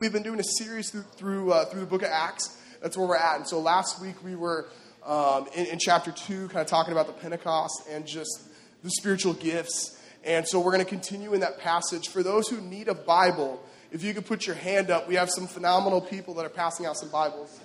We've 0.00 0.10
been 0.10 0.22
doing 0.22 0.40
a 0.40 0.44
series 0.44 0.88
through 0.88 1.02
through, 1.02 1.52
uh, 1.52 1.66
through 1.66 1.80
the 1.80 1.86
book 1.86 2.00
of 2.00 2.08
Acts. 2.10 2.56
That's 2.80 2.96
where 2.96 3.06
we're 3.06 3.16
at. 3.16 3.36
And 3.36 3.46
so 3.46 3.60
last 3.60 4.00
week 4.00 4.14
we 4.24 4.34
were 4.34 4.66
um, 5.04 5.46
in, 5.54 5.66
in 5.66 5.78
chapter 5.78 6.10
two, 6.10 6.48
kind 6.48 6.62
of 6.62 6.68
talking 6.68 6.92
about 6.92 7.06
the 7.06 7.12
Pentecost 7.12 7.82
and 7.90 8.06
just 8.06 8.44
the 8.82 8.88
spiritual 8.88 9.34
gifts. 9.34 10.00
And 10.24 10.48
so 10.48 10.58
we're 10.58 10.72
going 10.72 10.82
to 10.82 10.88
continue 10.88 11.34
in 11.34 11.40
that 11.40 11.58
passage. 11.58 12.08
For 12.08 12.22
those 12.22 12.48
who 12.48 12.62
need 12.62 12.88
a 12.88 12.94
Bible, 12.94 13.62
if 13.92 14.02
you 14.02 14.14
could 14.14 14.24
put 14.24 14.46
your 14.46 14.56
hand 14.56 14.90
up, 14.90 15.06
we 15.06 15.16
have 15.16 15.28
some 15.28 15.46
phenomenal 15.46 16.00
people 16.00 16.32
that 16.36 16.46
are 16.46 16.48
passing 16.48 16.86
out 16.86 16.96
some 16.96 17.10
Bibles. 17.10 17.60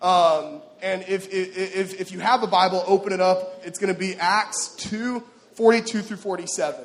Um, 0.00 0.60
and 0.82 1.04
if, 1.06 1.32
if, 1.32 2.00
if 2.00 2.10
you 2.10 2.18
have 2.18 2.42
a 2.42 2.48
Bible, 2.48 2.82
open 2.88 3.12
it 3.12 3.20
up. 3.20 3.62
It's 3.64 3.78
going 3.78 3.94
to 3.94 3.98
be 3.98 4.16
Acts 4.16 4.74
2 4.74 5.22
42 5.54 6.02
through 6.02 6.16
47. 6.16 6.84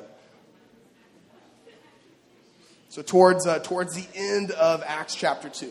So, 2.90 3.02
towards, 3.02 3.46
uh, 3.46 3.58
towards 3.58 3.94
the 3.94 4.06
end 4.14 4.50
of 4.52 4.82
Acts 4.86 5.14
chapter 5.14 5.50
2. 5.50 5.70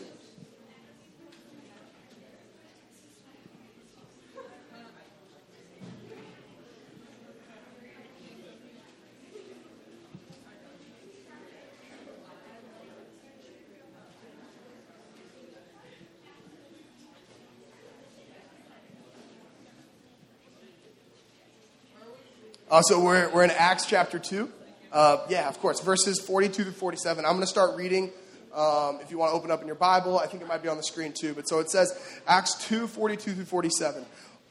Uh, 22.70 22.82
so 22.82 23.00
we're, 23.00 23.28
we're 23.30 23.42
in 23.42 23.50
Acts 23.50 23.86
chapter 23.86 24.18
2. 24.18 24.52
Uh, 24.92 25.18
yeah, 25.28 25.48
of 25.48 25.58
course. 25.60 25.80
Verses 25.80 26.20
42 26.20 26.64
to 26.64 26.72
47. 26.72 27.24
I'm 27.24 27.32
going 27.32 27.42
to 27.42 27.46
start 27.46 27.76
reading. 27.76 28.10
Um, 28.54 28.98
if 29.02 29.10
you 29.10 29.18
want 29.18 29.32
to 29.32 29.36
open 29.36 29.50
up 29.50 29.60
in 29.60 29.66
your 29.66 29.76
Bible, 29.76 30.18
I 30.18 30.26
think 30.26 30.42
it 30.42 30.48
might 30.48 30.62
be 30.62 30.68
on 30.68 30.76
the 30.76 30.82
screen 30.82 31.12
too. 31.12 31.34
But 31.34 31.48
so 31.48 31.58
it 31.58 31.70
says, 31.70 31.92
Acts 32.26 32.54
2 32.66 32.86
42 32.86 33.34
through 33.34 33.44
47. 33.44 34.04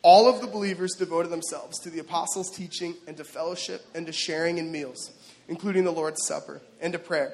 All 0.03 0.29
of 0.29 0.41
the 0.41 0.47
believers 0.47 0.93
devoted 0.97 1.29
themselves 1.29 1.79
to 1.79 1.89
the 1.89 1.99
apostles' 1.99 2.55
teaching 2.55 2.95
and 3.07 3.17
to 3.17 3.23
fellowship 3.23 3.85
and 3.95 4.05
to 4.05 4.13
sharing 4.13 4.57
in 4.59 4.71
meals, 4.71 5.11
including 5.47 5.83
the 5.83 5.91
Lord's 5.91 6.25
Supper, 6.25 6.61
and 6.79 6.93
to 6.93 6.99
prayer. 6.99 7.33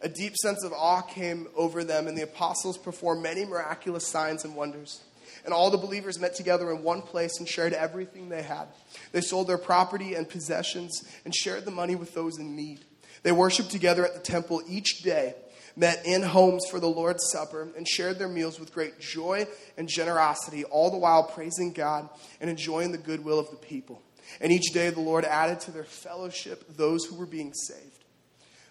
A 0.00 0.08
deep 0.08 0.36
sense 0.36 0.64
of 0.64 0.72
awe 0.72 1.02
came 1.02 1.46
over 1.56 1.84
them, 1.84 2.08
and 2.08 2.18
the 2.18 2.22
apostles 2.22 2.76
performed 2.76 3.22
many 3.22 3.44
miraculous 3.44 4.06
signs 4.06 4.44
and 4.44 4.56
wonders. 4.56 5.00
And 5.44 5.52
all 5.52 5.70
the 5.70 5.78
believers 5.78 6.20
met 6.20 6.34
together 6.34 6.70
in 6.70 6.82
one 6.82 7.02
place 7.02 7.38
and 7.38 7.48
shared 7.48 7.72
everything 7.72 8.28
they 8.28 8.42
had. 8.42 8.68
They 9.10 9.20
sold 9.20 9.48
their 9.48 9.58
property 9.58 10.14
and 10.14 10.28
possessions 10.28 11.02
and 11.24 11.34
shared 11.34 11.64
the 11.64 11.70
money 11.70 11.96
with 11.96 12.14
those 12.14 12.38
in 12.38 12.54
need. 12.54 12.84
They 13.22 13.32
worshiped 13.32 13.70
together 13.70 14.04
at 14.04 14.14
the 14.14 14.20
temple 14.20 14.62
each 14.68 15.02
day, 15.02 15.34
met 15.76 16.04
in 16.04 16.22
homes 16.22 16.64
for 16.70 16.80
the 16.80 16.88
Lord's 16.88 17.30
Supper, 17.30 17.68
and 17.76 17.86
shared 17.88 18.18
their 18.18 18.28
meals 18.28 18.58
with 18.60 18.74
great 18.74 19.00
joy 19.00 19.46
and 19.76 19.88
generosity, 19.88 20.64
all 20.64 20.90
the 20.90 20.98
while 20.98 21.24
praising 21.24 21.72
God 21.72 22.08
and 22.40 22.50
enjoying 22.50 22.92
the 22.92 22.98
goodwill 22.98 23.38
of 23.38 23.50
the 23.50 23.56
people. 23.56 24.02
And 24.40 24.52
each 24.52 24.72
day 24.72 24.90
the 24.90 25.00
Lord 25.00 25.24
added 25.24 25.60
to 25.60 25.70
their 25.70 25.84
fellowship 25.84 26.64
those 26.76 27.04
who 27.04 27.16
were 27.16 27.26
being 27.26 27.52
saved. 27.52 28.04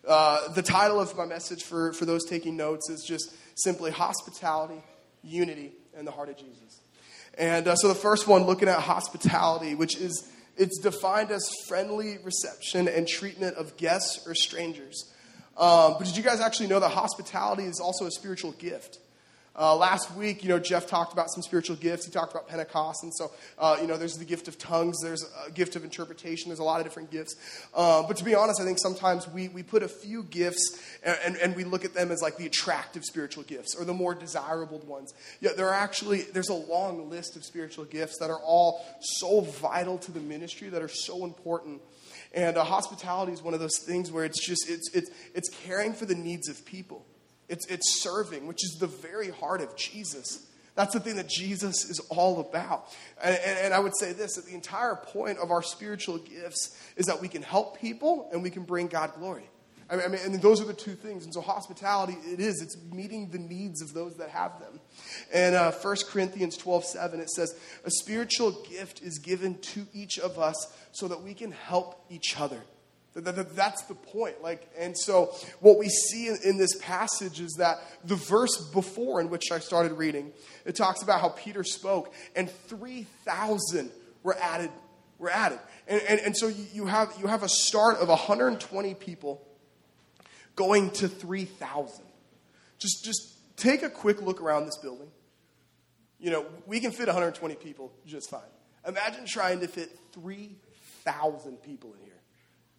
Uh, 0.08 0.52
the 0.54 0.64
title 0.64 1.00
of 1.00 1.16
my 1.16 1.26
message 1.26 1.64
for, 1.64 1.94
for 1.94 2.06
those 2.06 2.26
taking 2.26 2.58
notes 2.58 2.90
is 2.90 3.04
just 3.08 3.32
simply 3.56 3.92
Hospitality, 3.92 4.82
Unity, 5.24 5.74
and 5.98 6.08
the 6.08 6.12
Heart 6.12 6.30
of 6.30 6.38
Jesus. 6.38 6.82
And 7.38 7.68
uh, 7.68 7.76
so 7.76 7.88
the 7.88 7.96
first 7.96 8.28
one, 8.28 8.44
looking 8.44 8.68
at 8.68 8.80
hospitality, 8.80 9.76
which 9.76 9.96
is 9.96 10.30
it's 10.58 10.80
defined 10.80 11.32
as 11.32 11.50
friendly 11.68 12.18
reception 12.24 12.88
and 12.88 13.08
treatment 13.08 13.56
of 13.56 13.78
guests 13.78 14.28
or 14.28 14.36
strangers. 14.36 15.12
Um, 15.58 15.96
but 15.98 16.06
did 16.06 16.18
you 16.18 16.24
guys 16.24 16.40
actually 16.40 16.68
know 16.68 16.80
that 16.80 16.90
hospitality 16.90 17.64
is 17.64 17.80
also 17.80 18.06
a 18.06 18.12
spiritual 18.12 18.52
gift? 18.54 19.00
Uh, 19.54 19.76
last 19.76 20.16
week, 20.16 20.44
you 20.44 20.50
know, 20.50 20.60
Jeff 20.60 20.88
talked 20.88 21.12
about 21.12 21.30
some 21.30 21.44
spiritual 21.44 21.76
gifts. 21.76 22.06
He 22.06 22.12
talked 22.12 22.32
about 22.32 22.48
Pentecost. 22.48 23.04
And 23.04 23.14
so, 23.14 23.32
uh, 23.60 23.78
you 23.82 23.88
know, 23.88 23.98
there's 23.98 24.18
the 24.18 24.24
gift 24.24 24.48
of 24.48 24.58
tongues, 24.58 25.02
there's 25.04 25.26
a 25.46 25.52
gift 25.52 25.76
of 25.76 25.84
interpretation, 25.84 26.48
there's 26.48 26.60
a 26.60 26.64
lot 26.64 26.80
of 26.80 26.86
different 26.86 27.12
gifts. 27.12 27.36
Uh, 27.74 28.02
but 28.04 28.16
to 28.18 28.24
be 28.24 28.34
honest, 28.34 28.62
I 28.62 28.64
think 28.64 28.80
sometimes 28.80 29.28
we, 29.28 29.50
we 29.50 29.62
put 29.62 29.84
a 29.84 29.90
few 29.90 30.24
gifts 30.24 30.82
and, 31.04 31.18
and, 31.26 31.36
and, 31.38 31.56
we 31.56 31.66
look 31.66 31.84
at 31.84 31.94
them 31.94 32.12
as 32.12 32.22
like 32.22 32.38
the 32.38 32.46
attractive 32.46 33.04
spiritual 33.04 33.44
gifts 33.44 33.76
or 33.76 33.84
the 33.84 33.94
more 33.94 34.16
desirable 34.16 34.80
ones. 34.80 35.14
Yeah, 35.42 35.52
there 35.56 35.68
are 35.68 35.74
actually, 35.74 36.22
there's 36.22 36.50
a 36.50 36.54
long 36.54 37.10
list 37.10 37.36
of 37.36 37.44
spiritual 37.44 37.84
gifts 37.84 38.20
that 38.20 38.30
are 38.30 38.40
all 38.40 38.86
so 39.02 39.42
vital 39.42 39.98
to 39.98 40.14
the 40.14 40.22
ministry, 40.22 40.70
that 40.70 40.82
are 40.82 40.88
so 40.88 41.26
important. 41.26 41.82
And 42.34 42.56
uh, 42.56 42.64
hospitality 42.64 43.34
is 43.34 43.42
one 43.44 43.54
of 43.54 43.60
those 43.60 43.80
things 43.86 44.14
where 44.14 44.24
it's 44.24 44.46
just, 44.46 44.70
it's, 44.70 44.90
it's, 44.94 45.12
it's 45.36 45.50
caring 45.66 45.92
for 45.92 46.06
the 46.06 46.16
needs 46.16 46.48
of 46.48 46.66
people. 46.66 47.06
It's, 47.52 47.66
it's 47.68 48.02
serving, 48.02 48.48
which 48.48 48.64
is 48.64 48.78
the 48.80 48.88
very 48.88 49.30
heart 49.30 49.60
of 49.60 49.76
Jesus. 49.76 50.48
That's 50.76 50.94
the 50.94 51.02
thing 51.02 51.18
that 51.18 51.28
Jesus 51.28 51.84
is 51.84 52.00
all 52.08 52.40
about. 52.40 52.86
And, 53.22 53.38
and, 53.46 53.60
and, 53.60 53.74
I 53.74 53.80
would 53.80 53.92
say 53.98 54.14
this 54.14 54.36
that 54.36 54.46
the 54.46 54.54
entire 54.54 54.96
point 54.96 55.38
of 55.38 55.52
our 55.52 55.62
spiritual 55.62 56.18
gifts 56.18 56.82
is 56.96 57.08
that 57.08 57.20
we 57.20 57.28
can 57.28 57.42
help 57.42 57.78
people 57.78 58.30
and 58.32 58.42
we 58.42 58.50
can 58.50 58.64
bring 58.64 58.88
God 58.88 59.12
glory. 59.16 59.50
I 59.90 59.98
mean, 59.98 60.06
I 60.06 60.08
mean, 60.08 60.22
and 60.24 60.42
those 60.42 60.62
are 60.62 60.66
the 60.66 60.74
two 60.74 60.94
things. 60.94 61.26
And 61.26 61.34
so, 61.34 61.42
hospitality, 61.42 62.16
it 62.26 62.40
is, 62.40 62.62
it's 62.62 62.78
meeting 62.94 63.30
the 63.32 63.40
needs 63.40 63.82
of 63.82 63.94
those 63.94 64.16
that 64.16 64.30
have 64.30 64.58
them. 64.62 64.80
And 65.34 65.54
uh, 65.54 65.74
1 65.74 65.96
Corinthians 66.08 66.56
12 66.56 66.86
7, 66.86 67.20
it 67.20 67.30
says, 67.30 67.54
A 67.84 67.92
spiritual 67.92 68.54
gift 68.64 69.02
is 69.02 69.20
given 69.20 69.60
to 69.60 69.86
each 69.94 70.20
of 70.20 70.40
us 70.40 70.74
so 70.94 71.10
that 71.10 71.22
we 71.22 71.34
can 71.34 71.52
help 71.52 72.06
each 72.10 72.40
other. 72.40 72.62
That's 73.14 73.84
the 73.84 73.96
point. 73.96 74.42
Like, 74.42 74.70
and 74.78 74.98
so 74.98 75.36
what 75.60 75.78
we 75.78 75.90
see 75.90 76.28
in, 76.28 76.58
this 76.58 76.78
passage 76.80 77.42
is 77.42 77.56
that 77.58 77.78
the 78.06 78.16
verse 78.16 78.70
before 78.74 79.20
in 79.20 79.30
which 79.30 79.52
I 79.52 79.60
started 79.60 79.94
reading, 79.94 80.32
it 80.66 80.76
talks 80.76 81.04
about 81.04 81.20
how 81.20 81.30
Peter 81.30 81.64
spoke, 81.64 82.14
and 82.36 82.50
three 82.50 83.06
thousand 83.26 83.92
were 84.24 84.38
added. 84.40 84.70
Were 85.20 85.30
added, 85.30 85.60
and, 85.88 86.02
and, 86.10 86.20
and 86.22 86.38
so 86.38 86.48
you 86.48 86.88
have 86.88 87.14
you 87.20 87.28
have 87.28 87.44
a 87.44 87.50
start 87.50 87.98
of 87.98 88.08
120 88.08 88.96
people 88.96 89.46
going 90.56 90.90
to 90.92 91.08
3,000. 91.08 92.06
Just 92.80 93.06
just 93.06 93.38
take 93.56 93.84
a 93.84 93.90
quick 93.90 94.20
look 94.22 94.42
around 94.42 94.66
this 94.66 94.78
building. 94.78 95.10
You 96.20 96.32
know, 96.32 96.46
we 96.66 96.80
can 96.80 96.92
fit 96.92 97.06
120 97.06 97.54
people 97.56 97.92
just 98.08 98.32
fine. 98.32 98.42
Imagine 98.88 99.26
trying 99.28 99.60
to 99.60 99.68
fit 99.68 99.96
3,000 100.14 101.58
people 101.62 101.94
in 101.94 102.06
here 102.06 102.21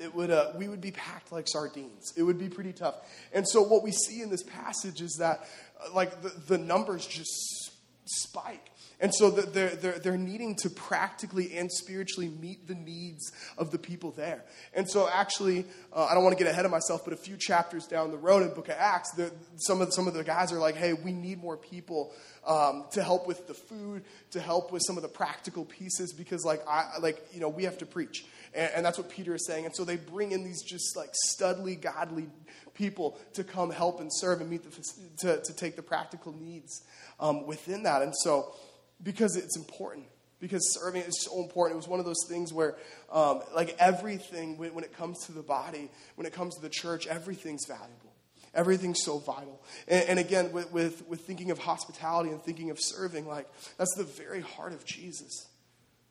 it 0.02 0.14
would, 0.14 0.30
uh, 0.30 0.52
we 0.56 0.68
would 0.68 0.80
be 0.80 0.90
packed 0.90 1.32
like 1.32 1.46
sardines. 1.48 2.12
It 2.16 2.22
would 2.22 2.38
be 2.38 2.48
pretty 2.48 2.72
tough. 2.72 2.96
And 3.32 3.48
so, 3.48 3.62
what 3.62 3.82
we 3.82 3.92
see 3.92 4.20
in 4.20 4.30
this 4.30 4.42
passage 4.42 5.00
is 5.00 5.16
that, 5.20 5.46
uh, 5.80 5.94
like, 5.94 6.22
the, 6.22 6.28
the 6.48 6.58
numbers 6.58 7.06
just 7.06 7.72
spike. 8.06 8.68
And 9.02 9.12
so 9.12 9.30
they're, 9.30 9.70
they're, 9.70 9.98
they're 9.98 10.16
needing 10.16 10.54
to 10.56 10.70
practically 10.70 11.58
and 11.58 11.70
spiritually 11.72 12.28
meet 12.28 12.68
the 12.68 12.76
needs 12.76 13.32
of 13.58 13.72
the 13.72 13.78
people 13.78 14.12
there. 14.12 14.44
And 14.74 14.88
so, 14.88 15.08
actually, 15.12 15.64
uh, 15.92 16.04
I 16.04 16.14
don't 16.14 16.22
want 16.22 16.38
to 16.38 16.42
get 16.42 16.48
ahead 16.48 16.64
of 16.64 16.70
myself, 16.70 17.02
but 17.04 17.12
a 17.12 17.16
few 17.16 17.36
chapters 17.36 17.86
down 17.88 18.12
the 18.12 18.16
road 18.16 18.42
in 18.42 18.50
the 18.50 18.54
book 18.54 18.68
of 18.68 18.76
Acts, 18.78 19.20
some, 19.56 19.80
of, 19.80 19.92
some 19.92 20.06
of 20.06 20.14
the 20.14 20.22
guys 20.22 20.52
are 20.52 20.58
like, 20.58 20.76
hey, 20.76 20.92
we 20.92 21.12
need 21.12 21.42
more 21.42 21.56
people 21.56 22.12
um, 22.46 22.84
to 22.92 23.02
help 23.02 23.26
with 23.26 23.48
the 23.48 23.54
food, 23.54 24.04
to 24.30 24.40
help 24.40 24.70
with 24.70 24.82
some 24.86 24.96
of 24.96 25.02
the 25.02 25.08
practical 25.08 25.64
pieces, 25.64 26.12
because, 26.12 26.44
like, 26.44 26.62
I, 26.68 26.92
like 27.00 27.20
you 27.32 27.40
know, 27.40 27.48
we 27.48 27.64
have 27.64 27.78
to 27.78 27.86
preach. 27.86 28.24
And, 28.54 28.70
and 28.76 28.86
that's 28.86 28.98
what 28.98 29.08
Peter 29.08 29.34
is 29.34 29.46
saying. 29.46 29.64
And 29.64 29.74
so 29.74 29.84
they 29.84 29.96
bring 29.96 30.32
in 30.32 30.44
these 30.44 30.62
just 30.62 30.96
like 30.96 31.12
studly, 31.28 31.80
godly 31.80 32.28
people 32.74 33.18
to 33.34 33.44
come 33.44 33.70
help 33.70 34.00
and 34.00 34.10
serve 34.12 34.40
and 34.40 34.50
meet 34.50 34.62
the, 34.64 34.82
to, 35.18 35.42
to 35.42 35.56
take 35.56 35.76
the 35.76 35.82
practical 35.82 36.32
needs 36.32 36.82
um, 37.20 37.46
within 37.46 37.82
that. 37.84 38.02
And 38.02 38.14
so, 38.16 38.54
because 39.02 39.36
it's 39.36 39.56
important 39.56 40.06
because 40.42 40.74
serving 40.74 41.02
is 41.02 41.24
so 41.24 41.40
important. 41.40 41.74
It 41.74 41.76
was 41.76 41.88
one 41.88 42.00
of 42.00 42.04
those 42.04 42.26
things 42.28 42.52
where, 42.52 42.76
um, 43.12 43.42
like 43.54 43.76
everything, 43.78 44.58
when, 44.58 44.74
when, 44.74 44.82
it 44.82 44.92
comes 44.92 45.24
to 45.26 45.32
the 45.32 45.42
body, 45.42 45.88
when 46.16 46.26
it 46.26 46.32
comes 46.32 46.56
to 46.56 46.60
the 46.60 46.68
church, 46.68 47.06
everything's 47.06 47.64
valuable. 47.66 48.12
Everything's 48.52 49.02
so 49.02 49.18
vital. 49.18 49.62
And, 49.86 50.04
and 50.10 50.18
again, 50.18 50.52
with, 50.52 50.72
with, 50.72 51.06
with, 51.08 51.20
thinking 51.20 51.52
of 51.52 51.58
hospitality 51.58 52.30
and 52.30 52.42
thinking 52.42 52.70
of 52.70 52.78
serving, 52.80 53.26
like 53.26 53.48
that's 53.78 53.94
the 53.94 54.04
very 54.04 54.40
heart 54.40 54.72
of 54.72 54.84
Jesus. 54.84 55.46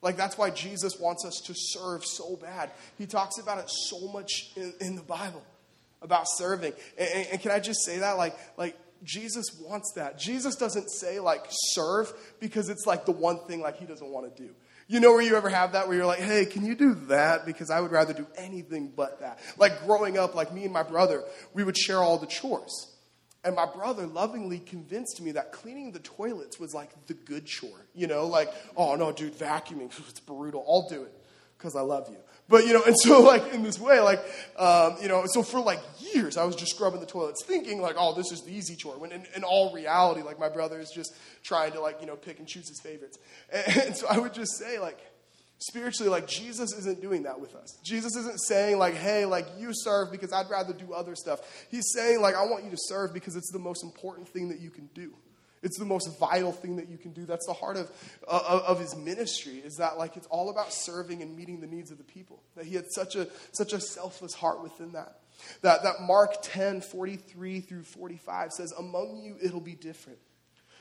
Like 0.02 0.18
that's 0.18 0.38
why 0.38 0.50
Jesus 0.50 1.00
wants 1.00 1.26
us 1.26 1.42
to 1.46 1.54
serve 1.56 2.04
so 2.06 2.36
bad. 2.36 2.72
He 2.98 3.06
talks 3.06 3.38
about 3.38 3.60
it 3.60 3.70
so 3.70 4.08
much 4.12 4.52
in, 4.56 4.74
in 4.82 4.96
the 4.96 5.04
Bible 5.04 5.44
about 6.02 6.26
serving. 6.28 6.74
And, 6.98 7.10
and, 7.10 7.28
and 7.34 7.42
can 7.42 7.52
I 7.52 7.60
just 7.60 7.86
say 7.86 8.00
that? 8.00 8.18
Like, 8.18 8.36
like 8.58 8.78
Jesus 9.04 9.46
wants 9.62 9.94
that. 9.96 10.18
Jesus 10.18 10.56
doesn't 10.56 10.90
say 10.90 11.20
like 11.20 11.46
serve 11.50 12.12
because 12.40 12.70
it's 12.70 12.86
like 12.86 13.06
the 13.06 13.12
one 13.12 13.40
thing 13.46 13.62
like 13.62 13.78
he 13.78 13.86
doesn't 13.86 14.08
want 14.08 14.36
to 14.36 14.44
do. 14.44 14.50
You 14.88 15.00
know 15.00 15.12
where 15.12 15.22
you 15.22 15.38
ever 15.38 15.48
have 15.48 15.72
that 15.74 15.88
where 15.88 15.96
you're 15.96 16.06
like, 16.06 16.20
hey, 16.20 16.46
can 16.46 16.66
you 16.66 16.76
do 16.76 16.96
that? 17.08 17.46
Because 17.46 17.70
I 17.70 17.80
would 17.80 17.92
rather 17.92 18.14
do 18.14 18.28
anything 18.36 18.92
but 18.94 19.22
that. 19.22 19.40
Like 19.58 19.86
growing 19.86 20.18
up, 20.18 20.36
like 20.36 20.54
me 20.54 20.66
and 20.66 20.74
my 20.74 20.84
brother, 20.84 21.24
we 21.54 21.64
would 21.64 21.78
share 21.78 22.00
all 22.00 22.18
the 22.18 22.28
chores. 22.28 22.91
And 23.44 23.56
my 23.56 23.66
brother 23.66 24.06
lovingly 24.06 24.60
convinced 24.60 25.20
me 25.20 25.32
that 25.32 25.52
cleaning 25.52 25.92
the 25.92 26.00
toilets 26.00 26.60
was 26.60 26.74
like 26.74 26.90
the 27.08 27.16
good 27.16 27.46
chore. 27.46 27.88
You 27.96 28.08
know, 28.08 28.28
like, 28.28 28.54
oh 28.78 28.96
no, 28.96 29.12
dude, 29.12 29.38
vacuuming, 29.38 29.92
it's 30.10 30.20
brutal. 30.20 30.64
I'll 30.68 30.88
do 30.88 31.04
it 31.04 31.14
because 31.58 31.76
I 31.76 31.82
love 31.82 32.08
you. 32.10 32.18
But, 32.52 32.68
you 32.68 32.74
know, 32.74 32.84
and 32.84 32.98
so, 33.00 33.22
like, 33.22 33.54
in 33.54 33.64
this 33.64 33.80
way, 33.80 34.00
like, 34.00 34.20
um, 34.58 34.98
you 35.02 35.08
know, 35.08 35.24
so 35.26 35.42
for 35.42 35.60
like 35.60 35.80
years, 36.14 36.38
I 36.38 36.44
was 36.44 36.56
just 36.56 36.76
scrubbing 36.76 37.00
the 37.00 37.06
toilets 37.06 37.44
thinking, 37.46 37.82
like, 37.82 37.96
oh, 37.98 38.14
this 38.14 38.32
is 38.32 38.42
the 38.42 38.52
easy 38.54 38.76
chore. 38.76 38.98
When 38.98 39.12
in, 39.12 39.26
in 39.36 39.44
all 39.44 39.74
reality, 39.74 40.22
like, 40.22 40.40
my 40.40 40.50
brother 40.50 40.80
is 40.80 40.92
just 40.94 41.16
trying 41.44 41.72
to, 41.72 41.80
like, 41.80 42.02
you 42.02 42.08
know, 42.08 42.16
pick 42.16 42.40
and 42.40 42.48
choose 42.48 42.68
his 42.68 42.80
favorites. 42.82 43.18
And, 43.52 43.78
and 43.88 43.96
so 43.96 44.08
I 44.08 44.20
would 44.20 44.34
just 44.34 44.58
say, 44.58 44.80
like, 44.80 45.00
spiritually, 45.62 46.10
like, 46.10 46.28
Jesus 46.28 46.74
isn't 46.74 47.02
doing 47.02 47.24
that 47.24 47.40
with 47.40 47.56
us. 47.56 47.80
Jesus 47.84 48.16
isn't 48.16 48.40
saying, 48.42 48.78
like, 48.78 48.96
hey, 48.96 49.26
like, 49.26 49.46
you 49.58 49.72
serve 49.74 50.12
because 50.12 50.34
I'd 50.34 50.50
rather 50.50 50.74
do 50.74 50.94
other 50.94 51.16
stuff. 51.16 51.40
He's 51.70 51.92
saying, 51.94 52.22
like, 52.22 52.36
I 52.36 52.46
want 52.46 52.66
you 52.66 52.72
to 52.72 52.78
serve 52.80 53.14
because 53.14 53.36
it's 53.36 53.52
the 53.52 53.60
most 53.60 53.84
important 53.84 54.28
thing 54.28 54.50
that 54.50 54.60
you 54.60 54.70
can 54.70 54.90
do. 54.94 55.14
It's 55.64 55.78
the 55.78 55.86
most 55.86 56.20
vital 56.20 56.52
thing 56.52 56.78
that 56.78 56.90
you 56.90 56.98
can 56.98 57.12
do. 57.12 57.26
That's 57.26 57.46
the 57.46 57.54
heart 57.54 57.78
of, 57.78 57.92
of, 58.28 58.64
of, 58.64 58.80
his 58.80 58.96
ministry, 58.96 59.58
is 59.64 59.76
that 59.76 59.96
like 59.96 60.18
it's 60.18 60.26
all 60.28 60.50
about 60.50 60.74
serving 60.74 61.22
and 61.22 61.38
meeting 61.38 61.62
the 61.62 61.68
needs 61.68 61.92
of 61.92 62.00
the 62.00 62.04
people. 62.04 62.42
That 62.56 62.66
he 62.66 62.74
had 62.74 62.86
such 62.92 63.16
a, 63.16 63.28
such 63.52 63.72
a 63.72 63.80
selfless 63.80 64.34
heart 64.34 64.64
within 64.64 64.94
that. 64.94 65.20
That, 65.62 65.84
that 65.84 66.02
Mark 66.02 66.38
10, 66.42 66.82
43 66.82 67.60
through 67.60 67.84
45 67.84 68.54
says, 68.54 68.74
Among 68.78 69.22
you 69.24 69.38
it'll 69.42 69.62
be 69.62 69.76
different. 69.76 70.18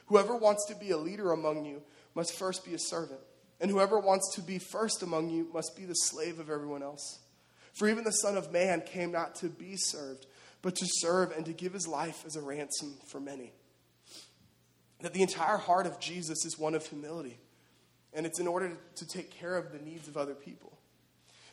Whoever 0.06 0.34
wants 0.34 0.64
to 0.66 0.74
be 0.74 0.90
a 0.92 0.96
leader 0.96 1.32
among 1.32 1.66
you 1.66 1.82
must 2.14 2.32
first 2.32 2.64
be 2.64 2.72
a 2.72 2.78
servant. 2.78 3.20
And 3.60 3.70
whoever 3.70 3.98
wants 3.98 4.34
to 4.36 4.42
be 4.42 4.58
first 4.58 5.02
among 5.02 5.30
you 5.30 5.48
must 5.52 5.76
be 5.76 5.84
the 5.84 5.94
slave 5.94 6.38
of 6.38 6.48
everyone 6.48 6.82
else. 6.82 7.20
For 7.74 7.88
even 7.88 8.04
the 8.04 8.10
Son 8.10 8.36
of 8.36 8.52
Man 8.52 8.80
came 8.80 9.12
not 9.12 9.34
to 9.36 9.48
be 9.48 9.76
served, 9.76 10.26
but 10.62 10.76
to 10.76 10.86
serve 10.86 11.32
and 11.32 11.44
to 11.46 11.52
give 11.52 11.72
his 11.72 11.86
life 11.86 12.24
as 12.26 12.36
a 12.36 12.40
ransom 12.40 12.94
for 13.08 13.20
many. 13.20 13.52
That 15.00 15.14
the 15.14 15.22
entire 15.22 15.56
heart 15.56 15.86
of 15.86 16.00
Jesus 16.00 16.44
is 16.44 16.58
one 16.58 16.74
of 16.74 16.86
humility, 16.86 17.38
and 18.12 18.26
it's 18.26 18.40
in 18.40 18.46
order 18.46 18.76
to 18.96 19.06
take 19.06 19.30
care 19.30 19.56
of 19.56 19.72
the 19.72 19.78
needs 19.78 20.08
of 20.08 20.16
other 20.16 20.34
people. 20.34 20.78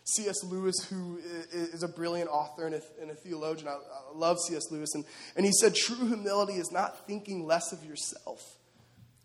C.S. 0.04 0.42
Lewis, 0.45 0.86
who 0.89 1.19
is 1.51 1.83
a 1.83 1.88
brilliant 1.88 2.30
author 2.30 2.65
and 2.65 2.75
a, 2.75 2.81
and 3.01 3.12
a 3.12 3.15
theologian, 3.15 3.68
I, 3.68 3.74
I 3.74 4.18
love 4.18 4.38
C.S. 4.48 4.71
Lewis, 4.71 4.95
and, 4.95 5.04
and 5.36 5.45
he 5.45 5.51
said, 5.51 5.75
True 5.75 6.07
humility 6.07 6.54
is 6.54 6.71
not 6.71 7.06
thinking 7.06 7.45
less 7.45 7.74
of 7.74 7.83
yourself, 7.83 8.57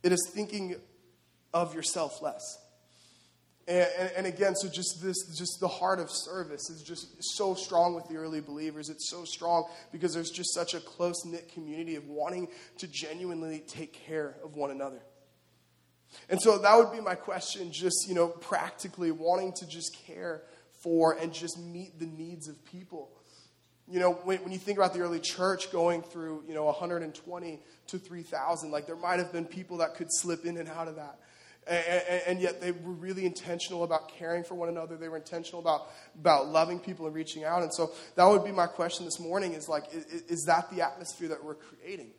it 0.03 0.13
is 0.13 0.29
thinking 0.33 0.77
of 1.55 1.75
yourself 1.75 2.21
less. 2.21 2.43
And, 3.69 3.89
and, 3.97 4.11
and, 4.17 4.27
again, 4.27 4.57
so 4.57 4.69
just 4.69 5.01
this, 5.03 5.17
just 5.39 5.61
the 5.61 5.69
heart 5.69 6.01
of 6.01 6.11
service 6.11 6.69
is 6.69 6.83
just 6.83 7.07
so 7.37 7.55
strong 7.55 7.95
with 7.95 8.09
the 8.09 8.17
early 8.17 8.41
believers. 8.41 8.91
It's 8.91 9.09
so 9.09 9.25
strong 9.25 9.69
because 9.93 10.13
there's 10.15 10.31
just 10.31 10.53
such 10.53 10.75
a 10.75 10.81
close 10.81 11.25
knit 11.25 11.49
community 11.55 11.95
of 11.95 12.09
wanting 12.09 12.49
to 12.79 12.89
genuinely 12.89 13.63
take 13.69 13.93
care 13.93 14.35
of 14.43 14.57
one 14.57 14.73
another. 14.73 15.01
And 16.29 16.43
so 16.43 16.59
that 16.59 16.77
would 16.77 16.93
be 16.93 17.01
my 17.01 17.15
question, 17.15 17.73
just, 17.73 18.09
you 18.09 18.15
know, 18.15 18.29
practically 18.29 19.13
wanting 19.13 19.53
to 19.55 19.67
just 19.67 19.97
care 20.07 20.43
for 20.83 21.17
and 21.17 21.33
just 21.33 21.59
meet 21.59 21.99
the 21.99 22.07
needs 22.07 22.49
of 22.49 22.65
people. 22.65 23.11
You 23.89 24.01
know, 24.01 24.13
when, 24.25 24.39
when 24.39 24.53
you 24.53 24.59
think 24.59 24.79
about 24.79 24.95
the 24.95 25.01
early 25.01 25.21
church 25.21 25.71
going 25.71 26.03
through, 26.03 26.45
you 26.49 26.55
know, 26.55 26.65
120 26.65 27.61
to 27.89 27.99
3,000, 27.99 28.71
like 28.71 28.87
there 28.87 28.97
might 28.97 29.19
have 29.19 29.33
been 29.33 29.45
people 29.45 29.79
that 29.79 29.95
could 29.95 30.09
slip 30.11 30.45
in 30.45 30.57
and 30.57 30.69
out 30.69 30.89
of 30.89 30.97
that. 30.97 31.19
And, 31.65 32.23
and, 32.27 32.41
yet 32.41 32.61
they 32.61 32.73
were 32.73 32.93
really 32.93 33.25
intentional 33.25 33.85
about 33.85 34.09
caring 34.09 34.43
for 34.43 34.57
one 34.57 34.69
another. 34.69 34.97
They 34.97 35.09
were 35.09 35.17
intentional 35.17 35.61
about, 35.61 35.87
about 36.19 36.49
loving 36.49 36.81
people 36.81 37.07
and 37.07 37.15
reaching 37.15 37.45
out. 37.45 37.63
And 37.63 37.73
so 37.73 37.93
that 38.17 38.25
would 38.25 38.45
be 38.45 38.51
my 38.51 38.67
question 38.67 39.05
this 39.05 39.21
morning 39.21 39.53
is 39.53 39.69
like, 39.69 39.85
is, 39.95 40.23
is 40.23 40.45
that 40.47 40.71
the 40.71 40.83
atmosphere 40.85 41.29
that 41.29 41.45
we're 41.45 41.55
creating? 41.55 42.11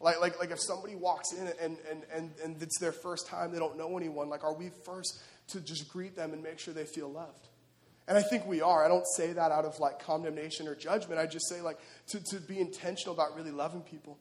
Like, 0.00 0.22
like, 0.22 0.38
like 0.38 0.50
if 0.50 0.60
somebody 0.60 0.94
walks 0.94 1.32
in 1.32 1.46
and, 1.46 1.76
and, 1.90 2.02
and, 2.14 2.30
and 2.42 2.62
it's 2.62 2.78
their 2.80 2.92
first 2.92 3.28
time, 3.28 3.52
they 3.52 3.58
don't 3.58 3.76
know 3.76 3.94
anyone, 3.96 4.30
like 4.30 4.42
are 4.42 4.54
we 4.54 4.70
first 4.84 5.22
to 5.48 5.60
just 5.60 5.88
greet 5.90 6.16
them 6.16 6.32
and 6.32 6.42
make 6.42 6.58
sure 6.58 6.72
they 6.72 6.86
feel 6.86 7.10
loved? 7.10 7.48
And 8.08 8.18
I 8.18 8.22
think 8.22 8.46
we 8.46 8.60
are. 8.62 8.84
I 8.84 8.88
don't 8.88 9.06
say 9.16 9.32
that 9.32 9.52
out 9.52 9.64
of 9.64 9.78
like 9.78 10.00
condemnation 10.00 10.66
or 10.66 10.74
judgment. 10.74 11.20
I 11.20 11.26
just 11.26 11.48
say 11.48 11.60
like 11.60 11.78
to, 12.08 12.20
to 12.30 12.40
be 12.40 12.58
intentional 12.58 13.14
about 13.14 13.36
really 13.36 13.52
loving 13.52 13.82
people. 13.82 14.18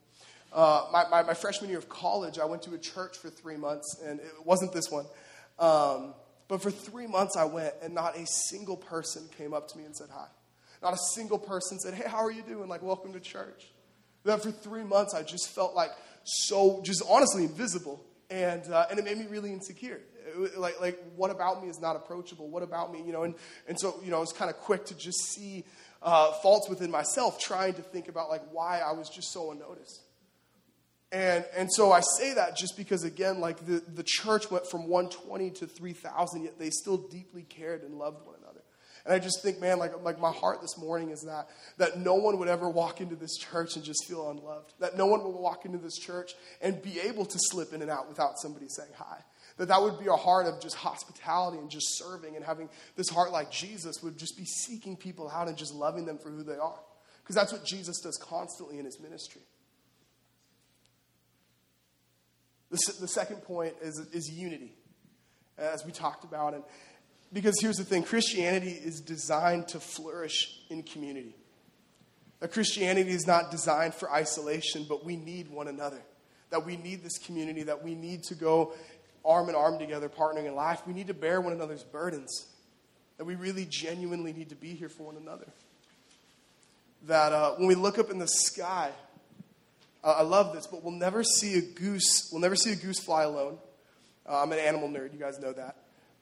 Uh, 0.52 0.88
my, 0.92 1.06
my, 1.10 1.24
my, 1.24 1.34
freshman 1.34 1.70
year 1.70 1.80
of 1.80 1.88
college, 1.88 2.38
I 2.38 2.44
went 2.44 2.64
to 2.64 2.74
a 2.74 2.78
church 2.78 3.18
for 3.18 3.30
three 3.30 3.56
months, 3.56 4.02
and 4.04 4.20
it 4.20 4.34
wasn't 4.44 4.74
this 4.74 4.92
one. 4.92 5.06
Um, 5.58 6.14
but 6.50 6.62
for 6.62 6.72
three 6.72 7.08
months, 7.08 7.38
I 7.38 7.46
went, 7.46 7.74
and 7.82 7.94
not 7.94 8.18
a 8.18 8.26
single 8.26 8.76
person 8.76 9.30
came 9.38 9.54
up 9.54 9.70
to 9.70 9.78
me 9.78 9.86
and 9.86 9.96
said 9.96 10.08
hi. 10.12 10.28
Not 10.82 10.94
a 10.94 10.98
single 11.14 11.40
person 11.40 11.80
said, 11.80 11.94
Hey, 11.94 12.08
how 12.08 12.18
are 12.18 12.32
you 12.32 12.42
doing? 12.42 12.68
Like, 12.68 12.82
welcome 12.82 13.14
to 13.14 13.20
church. 13.20 13.72
That 14.26 14.44
for 14.44 14.52
three 14.52 14.84
months, 14.84 15.14
I 15.14 15.24
just 15.24 15.50
felt 15.50 15.74
like 15.74 15.92
so, 16.24 16.82
just 16.84 17.04
honestly 17.08 17.44
invisible. 17.44 18.04
And, 18.30 18.64
uh, 18.72 18.88
and 18.90 19.00
it 19.00 19.06
made 19.06 19.18
me 19.18 19.28
really 19.28 19.54
insecure. 19.54 20.02
Like, 20.58 20.80
like, 20.82 21.02
what 21.16 21.32
about 21.32 21.64
me 21.64 21.70
is 21.70 21.80
not 21.80 21.96
approachable? 21.96 22.50
What 22.50 22.64
about 22.64 22.92
me? 22.92 23.02
You 23.06 23.12
know, 23.12 23.24
and, 23.24 23.36
and 23.68 23.80
so, 23.80 24.00
you 24.04 24.12
know, 24.12 24.18
I 24.18 24.22
was 24.22 24.34
kind 24.34 24.50
of 24.50 24.58
quick 24.58 24.86
to 24.86 24.96
just 24.96 25.20
see 25.34 25.66
uh, 26.02 26.32
faults 26.34 26.70
within 26.70 26.92
myself, 26.92 27.40
trying 27.40 27.74
to 27.76 27.82
think 27.82 28.08
about, 28.08 28.30
like, 28.30 28.44
why 28.52 28.80
I 28.80 28.92
was 28.92 29.10
just 29.10 29.32
so 29.32 29.52
unnoticed. 29.52 30.02
And, 31.12 31.44
and 31.56 31.70
so 31.72 31.92
I 31.92 32.00
say 32.18 32.34
that 32.36 32.56
just 32.56 32.78
because, 32.78 33.04
again, 33.04 33.42
like 33.42 33.66
the, 33.66 33.84
the 33.94 34.04
church 34.06 34.50
went 34.50 34.66
from 34.66 34.88
120 34.88 35.52
to 35.52 35.68
3,000, 35.68 36.44
yet 36.44 36.58
they 36.58 36.70
still 36.70 36.98
deeply 36.98 37.44
cared 37.44 37.84
and 37.84 37.96
loved 37.96 38.26
one 38.26 38.36
another. 38.42 38.62
And 39.04 39.14
I 39.14 39.20
just 39.20 39.42
think, 39.42 39.60
man, 39.60 39.80
like, 39.80 40.04
like 40.04 40.20
my 40.20 40.32
heart 40.32 40.62
this 40.62 40.78
morning 40.78 41.10
is 41.10 41.22
that, 41.24 41.50
that 41.78 41.98
no 41.98 42.16
one 42.16 42.38
would 42.38 42.48
ever 42.48 42.70
walk 42.70 43.02
into 43.02 43.16
this 43.16 43.36
church 43.38 43.76
and 43.76 43.84
just 43.84 44.06
feel 44.08 44.30
unloved. 44.30 44.74
That 44.80 44.96
no 44.96 45.08
one 45.08 45.24
would 45.24 45.36
walk 45.36 45.66
into 45.66 45.80
this 45.80 45.98
church 45.98 46.34
and 46.62 46.82
be 46.82 47.00
able 47.00 47.26
to 47.26 47.38
slip 47.50 47.74
in 47.74 47.82
and 47.82 47.90
out 47.90 48.08
without 48.08 48.40
somebody 48.40 48.68
saying 48.70 48.92
hi. 48.96 49.18
That 49.58 49.68
that 49.68 49.82
would 49.82 50.00
be 50.00 50.08
a 50.08 50.16
heart 50.16 50.46
of 50.46 50.62
just 50.62 50.76
hospitality 50.76 51.58
and 51.58 51.70
just 51.70 51.98
serving 51.98 52.36
and 52.36 52.46
having 52.46 52.70
this 52.96 53.10
heart 53.10 53.32
like 53.32 53.52
Jesus 53.52 54.02
would 54.02 54.18
just 54.18 54.38
be 54.38 54.46
seeking 54.46 54.96
people 54.96 55.30
out 55.30 55.48
and 55.48 55.58
just 55.58 55.74
loving 55.74 56.06
them 56.06 56.18
for 56.18 56.30
who 56.30 56.44
they 56.44 56.58
are. 56.58 56.80
Because 57.24 57.36
that's 57.36 57.52
what 57.52 57.66
Jesus 57.66 58.00
does 58.02 58.18
constantly 58.18 58.80
in 58.80 58.86
his 58.86 59.00
ministry. 59.00 59.42
The, 62.72 62.94
the 63.02 63.08
second 63.08 63.38
point 63.44 63.76
is, 63.82 64.00
is 64.14 64.32
unity, 64.32 64.74
as 65.58 65.86
we 65.86 65.92
talked 65.92 66.24
about. 66.24 66.54
And 66.54 66.64
because 67.34 67.60
here's 67.62 67.78
the 67.78 67.84
thing 67.84 68.04
Christianity 68.04 68.72
is 68.72 69.02
designed 69.02 69.68
to 69.70 69.80
flourish 69.80 70.60
in 70.70 70.84
community. 70.84 71.36
That 72.40 72.52
Christianity 72.52 73.12
is 73.12 73.28
not 73.28 73.52
designed 73.52 73.94
for 73.94 74.12
isolation, 74.12 74.86
but 74.90 75.06
we 75.06 75.16
need 75.16 75.50
one 75.50 75.68
another. 75.68 76.02
That 76.50 76.66
we 76.66 76.76
need 76.76 77.04
this 77.04 77.18
community, 77.20 77.64
that 77.64 77.84
we 77.84 77.94
need 77.94 78.24
to 78.24 78.36
go 78.36 78.74
arm 79.24 79.50
in 79.50 79.56
arm 79.56 79.78
together, 79.78 80.10
partnering 80.10 80.48
in 80.48 80.56
life. 80.56 80.82
We 80.88 80.94
need 80.94 81.08
to 81.08 81.14
bear 81.14 81.40
one 81.40 81.54
another's 81.54 81.84
burdens. 81.84 82.48
That 83.18 83.26
we 83.26 83.36
really 83.36 83.68
genuinely 83.70 84.34
need 84.34 84.50
to 84.50 84.56
be 84.56 84.74
here 84.74 84.90
for 84.90 85.04
one 85.04 85.18
another. 85.18 85.46
That 87.04 87.32
uh, 87.32 87.52
when 87.56 87.68
we 87.68 87.76
look 87.76 88.00
up 88.00 88.10
in 88.10 88.18
the 88.18 88.28
sky, 88.28 88.92
uh, 90.04 90.16
I 90.20 90.22
love 90.24 90.54
this, 90.54 90.68
but 90.68 90.84
we'll 90.84 90.94
never 90.94 91.24
see 91.24 91.58
a 91.58 91.62
goose. 91.62 92.30
We'll 92.32 92.42
never 92.42 92.56
see 92.56 92.72
a 92.72 92.76
goose 92.76 93.00
fly 93.00 93.24
alone. 93.24 93.58
Uh, 94.28 94.42
I'm 94.42 94.52
an 94.52 94.60
animal 94.60 94.90
nerd. 94.90 95.14
You 95.14 95.20
guys 95.20 95.40
know 95.40 95.54
that. 95.54 95.76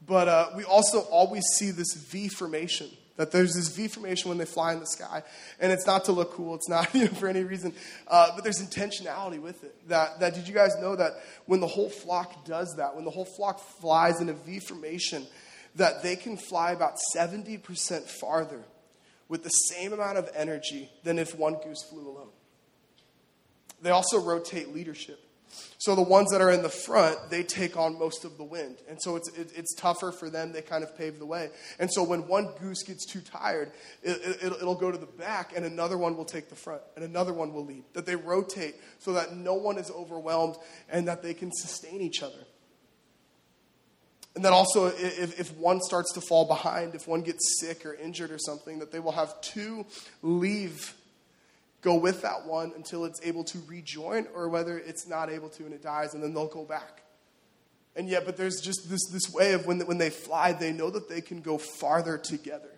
But 0.06 0.28
uh, 0.28 0.50
we 0.56 0.64
also 0.64 1.00
always 1.00 1.44
see 1.54 1.70
this 1.70 1.94
V 1.94 2.28
formation. 2.28 2.88
That 3.16 3.32
there's 3.32 3.54
this 3.54 3.68
V 3.68 3.88
formation 3.88 4.30
when 4.30 4.38
they 4.38 4.46
fly 4.46 4.72
in 4.72 4.80
the 4.80 4.86
sky, 4.86 5.22
and 5.58 5.70
it's 5.70 5.86
not 5.86 6.06
to 6.06 6.12
look 6.12 6.32
cool. 6.32 6.54
It's 6.54 6.70
not 6.70 6.94
you 6.94 7.04
know, 7.04 7.10
for 7.10 7.28
any 7.28 7.44
reason, 7.44 7.74
uh, 8.08 8.30
but 8.34 8.44
there's 8.44 8.62
intentionality 8.62 9.40
with 9.40 9.62
it. 9.62 9.88
That, 9.88 10.20
that 10.20 10.34
did 10.34 10.48
you 10.48 10.54
guys 10.54 10.74
know 10.80 10.96
that 10.96 11.12
when 11.44 11.60
the 11.60 11.66
whole 11.66 11.90
flock 11.90 12.46
does 12.46 12.74
that, 12.78 12.94
when 12.96 13.04
the 13.04 13.10
whole 13.10 13.26
flock 13.26 13.60
flies 13.60 14.22
in 14.22 14.30
a 14.30 14.32
V 14.32 14.60
formation, 14.60 15.26
that 15.76 16.02
they 16.02 16.16
can 16.16 16.36
fly 16.36 16.72
about 16.72 16.94
70% 17.14 18.02
farther 18.04 18.62
with 19.28 19.42
the 19.42 19.50
same 19.50 19.92
amount 19.92 20.16
of 20.16 20.28
energy 20.34 20.90
than 21.04 21.18
if 21.18 21.38
one 21.38 21.56
goose 21.62 21.82
flew 21.82 22.08
alone. 22.08 22.30
They 23.82 23.90
also 23.90 24.20
rotate 24.20 24.74
leadership. 24.74 25.20
So 25.78 25.94
the 25.94 26.02
ones 26.02 26.30
that 26.30 26.40
are 26.40 26.50
in 26.50 26.62
the 26.62 26.68
front, 26.68 27.30
they 27.30 27.42
take 27.42 27.76
on 27.76 27.98
most 27.98 28.24
of 28.24 28.36
the 28.36 28.44
wind. 28.44 28.76
And 28.88 28.98
so 29.00 29.16
it's, 29.16 29.28
it, 29.30 29.50
it's 29.56 29.74
tougher 29.74 30.12
for 30.12 30.28
them. 30.28 30.52
They 30.52 30.62
kind 30.62 30.84
of 30.84 30.96
pave 30.96 31.18
the 31.18 31.26
way. 31.26 31.50
And 31.78 31.90
so 31.90 32.02
when 32.02 32.28
one 32.28 32.50
goose 32.60 32.82
gets 32.82 33.06
too 33.06 33.20
tired, 33.20 33.72
it, 34.02 34.20
it, 34.42 34.52
it'll 34.60 34.74
go 34.74 34.90
to 34.92 34.98
the 34.98 35.06
back 35.06 35.52
and 35.56 35.64
another 35.64 35.96
one 35.96 36.16
will 36.16 36.24
take 36.24 36.50
the 36.50 36.54
front 36.54 36.82
and 36.96 37.04
another 37.04 37.32
one 37.32 37.52
will 37.52 37.64
lead. 37.64 37.84
That 37.94 38.06
they 38.06 38.16
rotate 38.16 38.76
so 38.98 39.14
that 39.14 39.34
no 39.34 39.54
one 39.54 39.78
is 39.78 39.90
overwhelmed 39.90 40.56
and 40.88 41.08
that 41.08 41.22
they 41.22 41.34
can 41.34 41.50
sustain 41.52 42.00
each 42.00 42.22
other. 42.22 42.46
And 44.36 44.44
then 44.44 44.52
also, 44.52 44.86
if, 44.86 45.40
if 45.40 45.56
one 45.56 45.80
starts 45.80 46.12
to 46.12 46.20
fall 46.20 46.46
behind, 46.46 46.94
if 46.94 47.08
one 47.08 47.22
gets 47.22 47.58
sick 47.60 47.84
or 47.84 47.94
injured 47.94 48.30
or 48.30 48.38
something, 48.38 48.78
that 48.78 48.92
they 48.92 49.00
will 49.00 49.12
have 49.12 49.40
two 49.40 49.86
leave 50.22 50.94
go 51.80 51.94
with 51.94 52.22
that 52.22 52.46
one 52.46 52.72
until 52.76 53.04
it's 53.04 53.20
able 53.22 53.44
to 53.44 53.58
rejoin, 53.66 54.26
or 54.34 54.48
whether 54.48 54.78
it's 54.78 55.08
not 55.08 55.30
able 55.30 55.48
to 55.50 55.64
and 55.64 55.74
it 55.74 55.82
dies, 55.82 56.14
and 56.14 56.22
then 56.22 56.34
they'll 56.34 56.48
go 56.48 56.64
back. 56.64 57.02
And 57.96 58.08
yet, 58.08 58.24
but 58.24 58.36
there's 58.36 58.60
just 58.60 58.88
this, 58.88 59.00
this 59.10 59.32
way 59.32 59.52
of 59.52 59.66
when, 59.66 59.80
when 59.80 59.98
they 59.98 60.10
fly, 60.10 60.52
they 60.52 60.72
know 60.72 60.90
that 60.90 61.08
they 61.08 61.20
can 61.20 61.40
go 61.40 61.58
farther 61.58 62.18
together. 62.18 62.70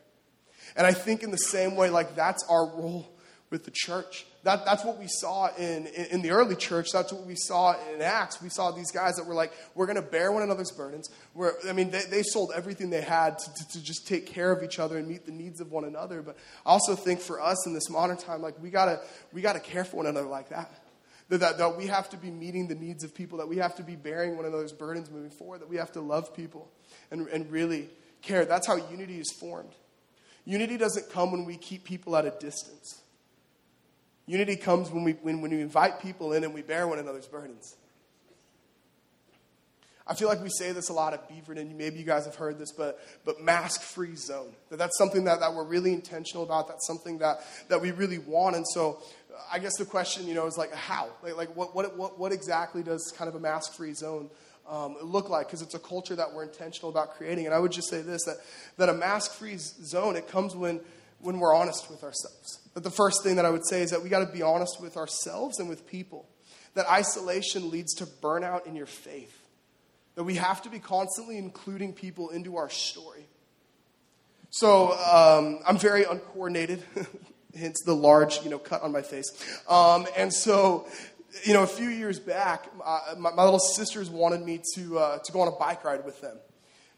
And 0.75 0.87
I 0.87 0.93
think 0.93 1.23
in 1.23 1.31
the 1.31 1.37
same 1.37 1.77
way, 1.77 1.91
like 1.91 2.15
that's 2.17 2.45
our 2.49 2.67
role 2.67 3.12
with 3.53 3.65
the 3.65 3.71
church. 3.71 4.27
That, 4.45 4.65
that's 4.65 4.85
what 4.85 4.99
we 4.99 5.07
saw 5.07 5.55
in, 5.57 5.87
in, 5.87 6.07
in, 6.07 6.23
the 6.23 6.31
early 6.31 6.57
church. 6.57 6.89
That's 6.91 7.13
what 7.13 7.25
we 7.27 7.37
saw 7.37 7.77
in 7.95 8.03
Acts. 8.03 8.43
We 8.43 8.49
saw 8.49 8.73
these 8.73 8.91
guys 8.91 9.15
that 9.17 9.27
were 9.27 9.35
like, 9.35 9.53
we're 9.77 9.87
going 9.87 10.03
to 10.03 10.03
bear 10.03 10.33
one 10.33 10.43
another's 10.43 10.73
burdens. 10.73 11.11
We're, 11.35 11.53
I 11.69 11.73
mean, 11.73 11.91
they, 11.91 12.03
they 12.11 12.23
sold 12.23 12.51
everything 12.53 12.91
they 12.91 13.03
had 13.03 13.39
to, 13.39 13.55
to, 13.55 13.69
to, 13.69 13.85
just 13.85 14.09
take 14.09 14.27
care 14.27 14.51
of 14.51 14.65
each 14.65 14.81
other 14.81 14.97
and 14.99 15.07
meet 15.07 15.27
the 15.27 15.33
needs 15.33 15.61
of 15.61 15.71
one 15.71 15.85
another. 15.85 16.23
But 16.23 16.39
I 16.67 16.71
also 16.71 16.97
think 16.97 17.21
for 17.21 17.41
us 17.41 17.65
in 17.67 17.75
this 17.75 17.89
modern 17.89 18.17
time, 18.17 18.43
like, 18.43 18.61
we 18.61 18.71
got 18.71 18.87
to 18.87 19.01
we 19.33 19.43
gotta 19.43 19.61
care 19.61 19.85
for 19.85 19.99
one 19.99 20.07
another 20.07 20.27
like 20.27 20.49
that. 20.49 20.73
That, 21.29 21.41
that. 21.41 21.59
that 21.59 21.77
we 21.77 21.87
have 21.87 22.09
to 22.11 22.17
be 22.17 22.31
meeting 22.31 22.67
the 22.67 22.75
needs 22.75 23.05
of 23.05 23.15
people, 23.15 23.39
that 23.39 23.49
we 23.49 23.59
have 23.59 23.77
to 23.77 23.83
be 23.83 23.95
bearing 23.97 24.37
one 24.37 24.47
another's 24.47 24.73
burdens 24.73 25.11
moving 25.11 25.31
forward, 25.31 25.61
that 25.61 25.69
we 25.69 25.77
have 25.77 25.93
to 25.93 26.01
love 26.01 26.35
people 26.35 26.73
and, 27.11 27.29
and 27.29 27.51
really 27.53 27.91
care. 28.23 28.45
That's 28.47 28.67
how 28.67 28.77
unity 28.77 29.21
is 29.21 29.31
formed. 29.39 29.75
Unity 30.47 30.79
doesn't 30.79 31.11
come 31.11 31.31
when 31.31 31.45
we 31.45 31.57
keep 31.57 31.85
people 31.85 32.17
at 32.17 32.25
a 32.25 32.31
distance. 32.31 33.03
Unity 34.27 34.57
comes 34.57 34.91
when 34.91 35.05
we, 35.05 35.13
when, 35.13 35.41
when 35.41 35.51
we 35.51 35.61
invite 35.61 36.01
people 36.01 36.33
in 36.33 36.45
and 36.45 36.55
we 36.55 36.63
bear 36.63 36.87
one 36.87 36.99
another's 36.99 37.27
burdens. 37.27 37.77
I 40.07 40.15
feel 40.15 40.29
like 40.29 40.43
we 40.43 40.51
say 40.51 40.73
this 40.73 40.89
a 40.89 40.93
lot 40.93 41.13
at 41.13 41.31
Beaverton. 41.31 41.59
And 41.59 41.79
maybe 41.79 41.99
you 41.99 42.05
guys 42.05 42.25
have 42.27 42.35
heard 42.35 42.59
this, 42.59 42.73
but, 42.73 43.01
but 43.25 43.41
mask 43.41 43.83
free 43.83 44.17
zone. 44.17 44.53
That 44.71 44.79
that's 44.79 44.99
something 44.99 45.25
that, 45.25 45.41
that 45.41 45.55
we're 45.55 45.65
really 45.65 45.93
intentional 45.93 46.45
about. 46.45 46.69
That's 46.69 46.87
something 46.87 47.19
that, 47.19 47.41
that 47.69 47.81
we 47.81 47.93
really 47.93 48.19
want. 48.19 48.57
And 48.57 48.67
so 48.67 49.01
I 49.51 49.59
guess 49.59 49.77
the 49.77 49.85
question, 49.85 50.27
you 50.27 50.35
know, 50.35 50.47
is 50.47 50.59
like 50.59 50.75
how? 50.75 51.09
Like, 51.23 51.37
like 51.37 51.57
what, 51.57 51.75
what, 51.75 51.97
what, 51.97 52.19
what 52.19 52.33
exactly 52.33 52.83
does 52.83 53.13
kind 53.17 53.29
of 53.29 53.35
a 53.35 53.41
mask 53.41 53.75
free 53.75 53.95
zone 53.95 54.29
um, 54.69 54.97
look 55.03 55.31
like? 55.31 55.47
Because 55.47 55.63
it's 55.63 55.75
a 55.75 55.81
culture 55.81 56.17
that 56.17 56.33
we're 56.35 56.45
intentional 56.45 56.91
about 56.91 57.15
creating. 57.15 57.47
And 57.47 57.55
I 57.55 57.59
would 57.59 57.73
just 57.73 57.89
say 57.89 58.03
this 58.03 58.25
that, 58.25 58.37
that 58.79 58.89
a 58.89 58.95
mask 58.95 59.35
free 59.35 59.57
zone, 59.57 60.17
it 60.17 60.29
comes 60.29 60.55
when, 60.57 60.81
when 61.21 61.39
we're 61.39 61.55
honest 61.55 61.91
with 61.91 62.03
ourselves. 62.03 62.62
But 62.75 62.85
the 62.85 62.91
first 62.91 63.23
thing 63.23 63.37
that 63.37 63.45
I 63.45 63.51
would 63.51 63.67
say 63.67 63.83
is 63.83 63.91
that 63.91 64.03
we 64.03 64.09
got 64.09 64.27
to 64.27 64.33
be 64.33 64.43
honest 64.43 64.81
with 64.81 64.97
ourselves 64.97 65.59
and 65.59 65.69
with 65.69 65.87
people. 65.87 66.27
That 66.75 66.91
isolation 66.91 67.71
leads 67.71 67.95
to 67.97 68.07
burnout 68.07 68.67
in 68.67 68.75
your 68.75 68.87
faith. 68.87 69.39
That 70.15 70.25
we 70.25 70.37
have 70.37 70.63
to 70.63 70.71
be 70.71 70.79
constantly 70.79 71.37
including 71.37 71.93
people 71.93 72.31
into 72.31 72.57
our 72.57 72.71
story. 72.71 73.27
So 74.51 74.93
um, 74.93 75.61
I'm 75.67 75.79
very 75.79 76.05
uncoordinated, 76.05 76.83
hence 77.57 77.81
the 77.85 77.95
large, 77.95 78.43
you 78.43 78.51
know, 78.51 78.59
cut 78.59 78.83
on 78.83 78.93
my 78.93 79.03
face. 79.03 79.31
Um, 79.69 80.07
and 80.17 80.33
so, 80.33 80.87
you 81.45 81.55
know, 81.55 81.63
a 81.63 81.67
few 81.67 81.89
years 81.89 82.19
back, 82.19 82.67
uh, 82.85 83.15
my, 83.19 83.33
my, 83.33 83.45
little 83.45 83.59
sisters 83.59 84.11
wanted 84.11 84.43
me 84.43 84.61
to 84.75 84.99
uh, 84.99 85.19
to 85.25 85.33
go 85.33 85.41
on 85.41 85.49
a 85.49 85.53
bike 85.53 85.85
ride 85.85 86.05
with 86.05 86.21
them, 86.21 86.37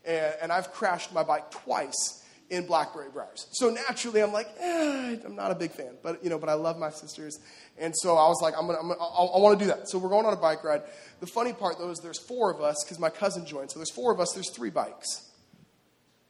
and, 0.04 0.35
and 0.43 0.52
I've 0.52 0.73
crashed 0.73 1.12
my 1.12 1.23
bike 1.23 1.52
twice 1.52 2.24
in 2.50 2.66
Blackberry 2.66 3.08
Briars. 3.12 3.46
So 3.52 3.70
naturally, 3.70 4.22
I'm 4.22 4.32
like, 4.32 4.48
eh, 4.60 5.16
I'm 5.24 5.34
not 5.34 5.50
a 5.50 5.54
big 5.54 5.70
fan, 5.70 5.96
but 6.02 6.22
you 6.22 6.30
know, 6.30 6.38
but 6.38 6.48
I 6.48 6.54
love 6.54 6.78
my 6.78 6.90
sisters, 6.90 7.38
and 7.78 7.94
so 7.96 8.16
I 8.16 8.28
was 8.28 8.40
like, 8.42 8.54
I'm 8.58 8.66
gonna, 8.66 8.78
I'm 8.78 8.88
gonna 8.88 9.00
I, 9.00 9.24
I 9.24 9.38
want 9.38 9.58
to 9.58 9.64
do 9.64 9.70
that. 9.70 9.88
So 9.88 9.98
we're 9.98 10.10
going 10.10 10.26
on 10.26 10.32
a 10.32 10.36
bike 10.36 10.62
ride. 10.62 10.82
The 11.20 11.26
funny 11.26 11.52
part 11.52 11.78
though 11.78 11.90
is 11.90 11.98
there's 12.00 12.18
four 12.18 12.52
of 12.52 12.60
us 12.60 12.84
because 12.84 12.98
my 12.98 13.10
cousin 13.10 13.46
joined. 13.46 13.70
So 13.70 13.78
there's 13.78 13.90
four 13.90 14.12
of 14.12 14.20
us. 14.20 14.32
There's 14.32 14.50
three 14.50 14.70
bikes. 14.70 15.30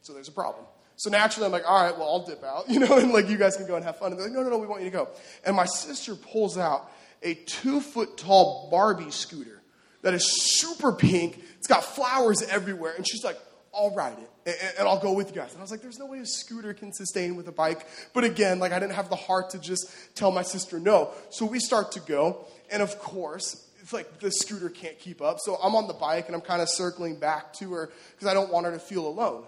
So 0.01 0.13
there's 0.13 0.27
a 0.27 0.33
problem. 0.33 0.65
So 0.97 1.09
naturally, 1.09 1.47
I'm 1.47 1.51
like, 1.51 1.67
all 1.67 1.83
right, 1.83 1.97
well, 1.97 2.07
I'll 2.07 2.25
dip 2.25 2.43
out, 2.43 2.65
you 2.69 2.79
know, 2.79 2.97
and 2.97 3.11
like 3.11 3.29
you 3.29 3.37
guys 3.37 3.57
can 3.57 3.67
go 3.67 3.75
and 3.75 3.83
have 3.83 3.97
fun. 3.97 4.11
And 4.11 4.19
they're 4.19 4.27
like, 4.27 4.35
no, 4.35 4.43
no, 4.43 4.49
no, 4.49 4.57
we 4.57 4.67
want 4.67 4.83
you 4.83 4.89
to 4.89 4.95
go. 4.95 5.09
And 5.45 5.55
my 5.55 5.65
sister 5.65 6.15
pulls 6.15 6.57
out 6.57 6.89
a 7.21 7.33
two 7.33 7.81
foot 7.81 8.17
tall 8.17 8.69
Barbie 8.71 9.11
scooter 9.11 9.61
that 10.03 10.13
is 10.13 10.59
super 10.59 10.91
pink. 10.91 11.43
It's 11.57 11.67
got 11.67 11.83
flowers 11.83 12.43
everywhere, 12.43 12.93
and 12.95 13.07
she's 13.07 13.23
like, 13.23 13.37
I'll 13.73 13.93
ride 13.93 14.17
it 14.19 14.29
and, 14.45 14.55
and, 14.79 14.87
I'll 14.87 14.99
go 14.99 15.13
with 15.13 15.29
you 15.29 15.35
guys. 15.35 15.51
And 15.51 15.59
I 15.59 15.61
was 15.61 15.71
like, 15.71 15.81
there's 15.81 15.97
no 15.97 16.05
way 16.05 16.19
a 16.19 16.25
scooter 16.25 16.73
can 16.73 16.93
sustain 16.93 17.35
with 17.35 17.47
a 17.47 17.51
bike. 17.51 17.85
But 18.13 18.23
again, 18.23 18.59
like 18.59 18.71
I 18.71 18.79
didn't 18.79 18.93
have 18.93 19.09
the 19.09 19.15
heart 19.15 19.51
to 19.51 19.59
just 19.59 19.89
tell 20.15 20.31
my 20.31 20.43
sister 20.43 20.79
no. 20.79 21.11
So 21.31 21.45
we 21.45 21.59
start 21.59 21.93
to 21.93 21.99
go. 21.99 22.45
And 22.71 22.83
of 22.83 22.99
course, 22.99 23.67
it's 23.81 23.93
like 23.93 24.19
the 24.19 24.31
scooter 24.31 24.69
can't 24.69 24.99
keep 24.99 25.21
up. 25.21 25.37
So 25.39 25.57
I'm 25.61 25.75
on 25.75 25.87
the 25.87 25.93
bike 25.93 26.27
and 26.27 26.35
I'm 26.35 26.41
kind 26.41 26.61
of 26.61 26.69
circling 26.69 27.17
back 27.17 27.53
to 27.53 27.73
her 27.73 27.91
because 28.11 28.27
I 28.27 28.33
don't 28.33 28.51
want 28.51 28.65
her 28.65 28.71
to 28.71 28.79
feel 28.79 29.07
alone. 29.07 29.45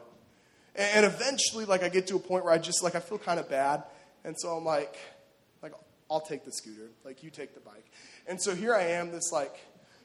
And, 0.75 1.05
and 1.05 1.13
eventually, 1.13 1.65
like 1.65 1.83
I 1.83 1.89
get 1.89 2.07
to 2.07 2.15
a 2.15 2.19
point 2.19 2.43
where 2.43 2.53
I 2.53 2.57
just 2.57 2.83
like, 2.83 2.95
I 2.95 2.99
feel 2.99 3.19
kind 3.19 3.39
of 3.39 3.49
bad. 3.49 3.83
And 4.23 4.35
so 4.37 4.49
I'm 4.49 4.65
like, 4.65 4.97
like, 5.61 5.73
I'll 6.09 6.21
take 6.21 6.43
the 6.43 6.51
scooter. 6.51 6.89
Like 7.05 7.23
you 7.23 7.29
take 7.29 7.53
the 7.53 7.61
bike. 7.61 7.85
And 8.27 8.41
so 8.41 8.55
here 8.55 8.73
I 8.73 8.83
am, 8.83 9.11
this 9.11 9.31
like 9.31 9.55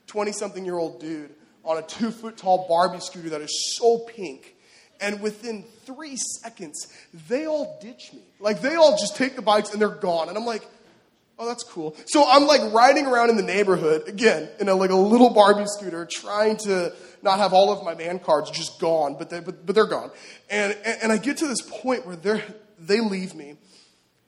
20 0.08 0.32
something 0.32 0.64
year 0.64 0.76
old 0.76 1.00
dude 1.00 1.34
on 1.64 1.78
a 1.78 1.82
two 1.82 2.10
foot 2.10 2.36
tall 2.36 2.66
Barbie 2.68 3.00
scooter 3.00 3.30
that 3.30 3.40
is 3.40 3.76
so 3.78 3.98
pink. 3.98 4.56
And 5.00 5.20
within 5.20 5.64
three 5.84 6.16
seconds, 6.16 6.86
they 7.28 7.46
all 7.46 7.78
ditch 7.82 8.10
me. 8.12 8.22
Like, 8.38 8.60
they 8.60 8.76
all 8.76 8.96
just 8.96 9.16
take 9.16 9.34
the 9.36 9.42
bikes 9.42 9.72
and 9.72 9.80
they're 9.80 9.88
gone. 9.88 10.28
And 10.28 10.38
I'm 10.38 10.46
like, 10.46 10.64
oh, 11.38 11.46
that's 11.46 11.64
cool. 11.64 11.96
So 12.06 12.24
I'm 12.28 12.46
like 12.46 12.72
riding 12.72 13.06
around 13.06 13.30
in 13.30 13.36
the 13.36 13.42
neighborhood, 13.42 14.06
again, 14.06 14.48
in 14.60 14.68
a, 14.68 14.74
like 14.74 14.90
a 14.90 14.96
little 14.96 15.30
Barbie 15.30 15.64
scooter, 15.66 16.06
trying 16.10 16.56
to 16.58 16.94
not 17.22 17.38
have 17.38 17.52
all 17.52 17.72
of 17.72 17.84
my 17.84 17.94
man 17.94 18.18
cards 18.18 18.50
just 18.50 18.80
gone, 18.80 19.16
but, 19.18 19.30
they, 19.30 19.40
but, 19.40 19.66
but 19.66 19.74
they're 19.74 19.86
gone. 19.86 20.10
And, 20.50 20.76
and, 20.84 21.02
and 21.04 21.12
I 21.12 21.18
get 21.18 21.38
to 21.38 21.46
this 21.46 21.62
point 21.62 22.06
where 22.06 22.16
they're, 22.16 22.42
they 22.78 23.00
leave 23.00 23.34
me, 23.34 23.56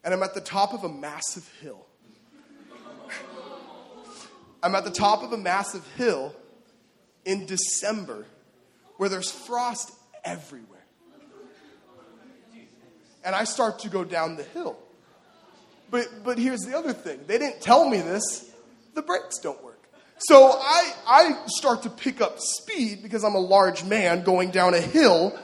and 0.02 0.14
I'm 0.14 0.23
at 0.23 0.35
the 0.35 0.40
top 0.40 0.73
of 0.73 0.85
a 0.85 0.88
massive 0.88 1.49
hill. 1.61 1.87
I'm 4.62 4.75
at 4.75 4.85
the 4.85 4.90
top 4.90 5.23
of 5.23 5.33
a 5.33 5.37
massive 5.37 5.87
hill 5.97 6.35
in 7.26 7.44
December 7.44 8.25
where 8.97 9.11
there's 9.11 9.30
frost 9.30 9.92
everywhere. 10.25 10.85
And 13.25 13.35
I 13.35 13.45
start 13.45 13.81
to 13.81 13.88
go 13.88 14.04
down 14.04 14.37
the 14.37 14.43
hill. 14.43 14.76
But, 15.90 16.09
but 16.25 16.38
here's 16.38 16.61
the 16.61 16.76
other 16.76 16.93
thing 16.93 17.21
they 17.26 17.38
didn't 17.38 17.61
tell 17.61 17.88
me 17.88 17.99
this 17.99 18.50
the 18.95 19.02
brakes 19.02 19.38
don't 19.38 19.62
work. 19.62 19.81
So 20.19 20.50
I, 20.50 20.93
I 21.07 21.43
start 21.47 21.83
to 21.83 21.90
pick 21.90 22.21
up 22.21 22.38
speed 22.38 23.02
because 23.02 23.25
I'm 23.25 23.35
a 23.35 23.40
large 23.40 23.85
man 23.85 24.23
going 24.23 24.50
down 24.50 24.75
a 24.75 24.81
hill 24.81 25.38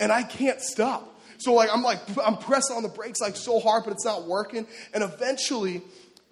and 0.00 0.12
I 0.12 0.22
can't 0.22 0.60
stop. 0.60 1.12
So 1.38 1.52
like 1.52 1.68
I'm 1.72 1.82
like 1.82 1.98
I'm 2.24 2.36
pressing 2.36 2.76
on 2.76 2.82
the 2.82 2.88
brakes 2.88 3.20
like 3.20 3.36
so 3.36 3.60
hard, 3.60 3.84
but 3.84 3.92
it's 3.92 4.04
not 4.04 4.24
working. 4.24 4.66
And 4.94 5.02
eventually, 5.02 5.82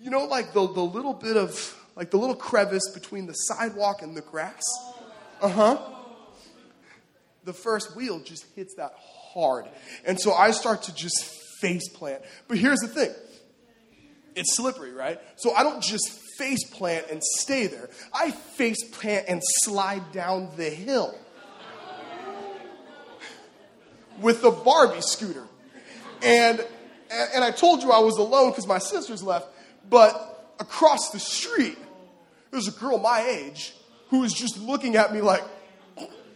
you 0.01 0.11
know, 0.11 0.25
like 0.25 0.53
the, 0.53 0.67
the 0.67 0.83
little 0.83 1.13
bit 1.13 1.37
of 1.37 1.79
like 1.97 2.11
the 2.11 2.17
little 2.17 2.37
crevice 2.37 2.91
between 2.93 3.27
the 3.27 3.35
sidewalk 3.35 4.03
and 4.03 4.17
the 4.17 4.23
grass. 4.23 4.63
Uh 5.41 5.49
huh. 5.49 5.94
The 7.45 7.53
first 7.53 7.95
wheel 7.95 8.21
just 8.21 8.47
hits 8.55 8.75
that 8.77 8.95
hard. 9.33 9.67
And 10.07 10.19
so 10.21 10.33
I 10.33 10.51
start 10.51 10.85
to 10.85 10.95
just 10.95 11.25
face 11.61 11.89
plant. 11.89 12.23
But 12.49 12.59
here's 12.59 12.81
the 12.81 12.89
thing 12.89 13.11
it's 14.35 14.57
slippery, 14.57 14.93
right? 14.93 15.21
So 15.37 15.55
I 15.55 15.63
don't 15.63 15.83
just 15.83 16.21
face 16.39 16.65
plant 16.71 17.07
and 17.11 17.23
stay 17.23 17.67
there, 17.67 17.89
I 18.13 18.31
face 18.31 18.83
plant 18.91 19.27
and 19.29 19.41
slide 19.63 20.13
down 20.13 20.51
the 20.57 20.71
hill 20.71 21.17
with 24.21 24.43
the 24.43 24.51
Barbie 24.51 25.01
scooter. 25.01 25.45
And, 26.23 26.65
and 27.11 27.45
I 27.45 27.51
told 27.51 27.83
you 27.83 27.91
I 27.91 27.99
was 27.99 28.17
alone 28.17 28.51
because 28.51 28.67
my 28.67 28.79
sisters 28.79 29.23
left, 29.23 29.49
but 29.89 30.55
across 30.59 31.11
the 31.11 31.19
street, 31.19 31.79
there's 32.51 32.69
a 32.69 32.73
girl 32.73 32.99
my 32.99 33.21
age 33.21 33.75
who 34.09 34.23
is 34.23 34.33
just 34.33 34.59
looking 34.59 34.97
at 34.97 35.13
me 35.13 35.21
like, 35.21 35.43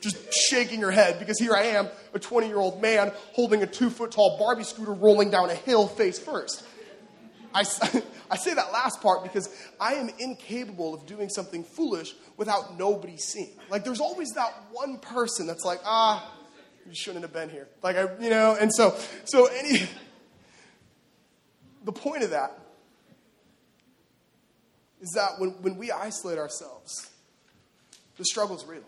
just 0.00 0.32
shaking 0.32 0.80
her 0.80 0.90
head 0.90 1.18
because 1.18 1.38
here 1.38 1.54
I 1.54 1.62
am, 1.64 1.88
a 2.14 2.18
20 2.18 2.46
year 2.46 2.58
old 2.58 2.80
man 2.80 3.12
holding 3.32 3.62
a 3.62 3.66
two 3.66 3.90
foot 3.90 4.12
tall 4.12 4.38
Barbie 4.38 4.64
scooter 4.64 4.92
rolling 4.92 5.30
down 5.30 5.50
a 5.50 5.54
hill 5.54 5.86
face 5.86 6.18
first. 6.18 6.64
I, 7.54 7.60
I 8.30 8.36
say 8.36 8.54
that 8.54 8.72
last 8.72 9.00
part 9.00 9.22
because 9.22 9.48
I 9.80 9.94
am 9.94 10.10
incapable 10.18 10.94
of 10.94 11.06
doing 11.06 11.28
something 11.28 11.64
foolish 11.64 12.14
without 12.36 12.78
nobody 12.78 13.16
seeing. 13.16 13.58
Like, 13.70 13.84
there's 13.84 14.00
always 14.00 14.28
that 14.30 14.54
one 14.72 14.98
person 14.98 15.46
that's 15.46 15.64
like, 15.64 15.80
ah, 15.84 16.34
you 16.86 16.94
shouldn't 16.94 17.22
have 17.22 17.32
been 17.32 17.50
here. 17.50 17.68
Like, 17.82 17.96
I, 17.96 18.08
you 18.20 18.30
know, 18.30 18.56
and 18.58 18.72
so, 18.72 18.96
so 19.24 19.46
any, 19.46 19.88
the 21.84 21.92
point 21.92 22.22
of 22.22 22.30
that 22.30 22.58
is 25.00 25.10
that 25.14 25.38
when, 25.38 25.50
when 25.62 25.76
we 25.76 25.90
isolate 25.90 26.38
ourselves, 26.38 27.10
the 28.16 28.24
struggle's 28.24 28.66
real. 28.66 28.82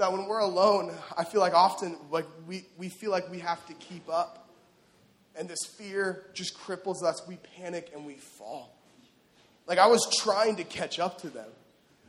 That 0.00 0.12
when 0.12 0.26
we're 0.28 0.38
alone, 0.38 0.94
I 1.14 1.24
feel 1.24 1.42
like 1.42 1.52
often 1.52 1.94
like 2.10 2.24
we, 2.48 2.64
we 2.78 2.88
feel 2.88 3.10
like 3.10 3.30
we 3.30 3.40
have 3.40 3.64
to 3.66 3.74
keep 3.74 4.08
up. 4.08 4.48
And 5.36 5.46
this 5.46 5.66
fear 5.76 6.24
just 6.32 6.58
cripples 6.58 7.02
us. 7.04 7.20
We 7.28 7.36
panic 7.58 7.90
and 7.94 8.06
we 8.06 8.14
fall. 8.14 8.74
Like 9.66 9.78
I 9.78 9.88
was 9.88 10.10
trying 10.22 10.56
to 10.56 10.64
catch 10.64 10.98
up 10.98 11.20
to 11.20 11.28
them. 11.28 11.48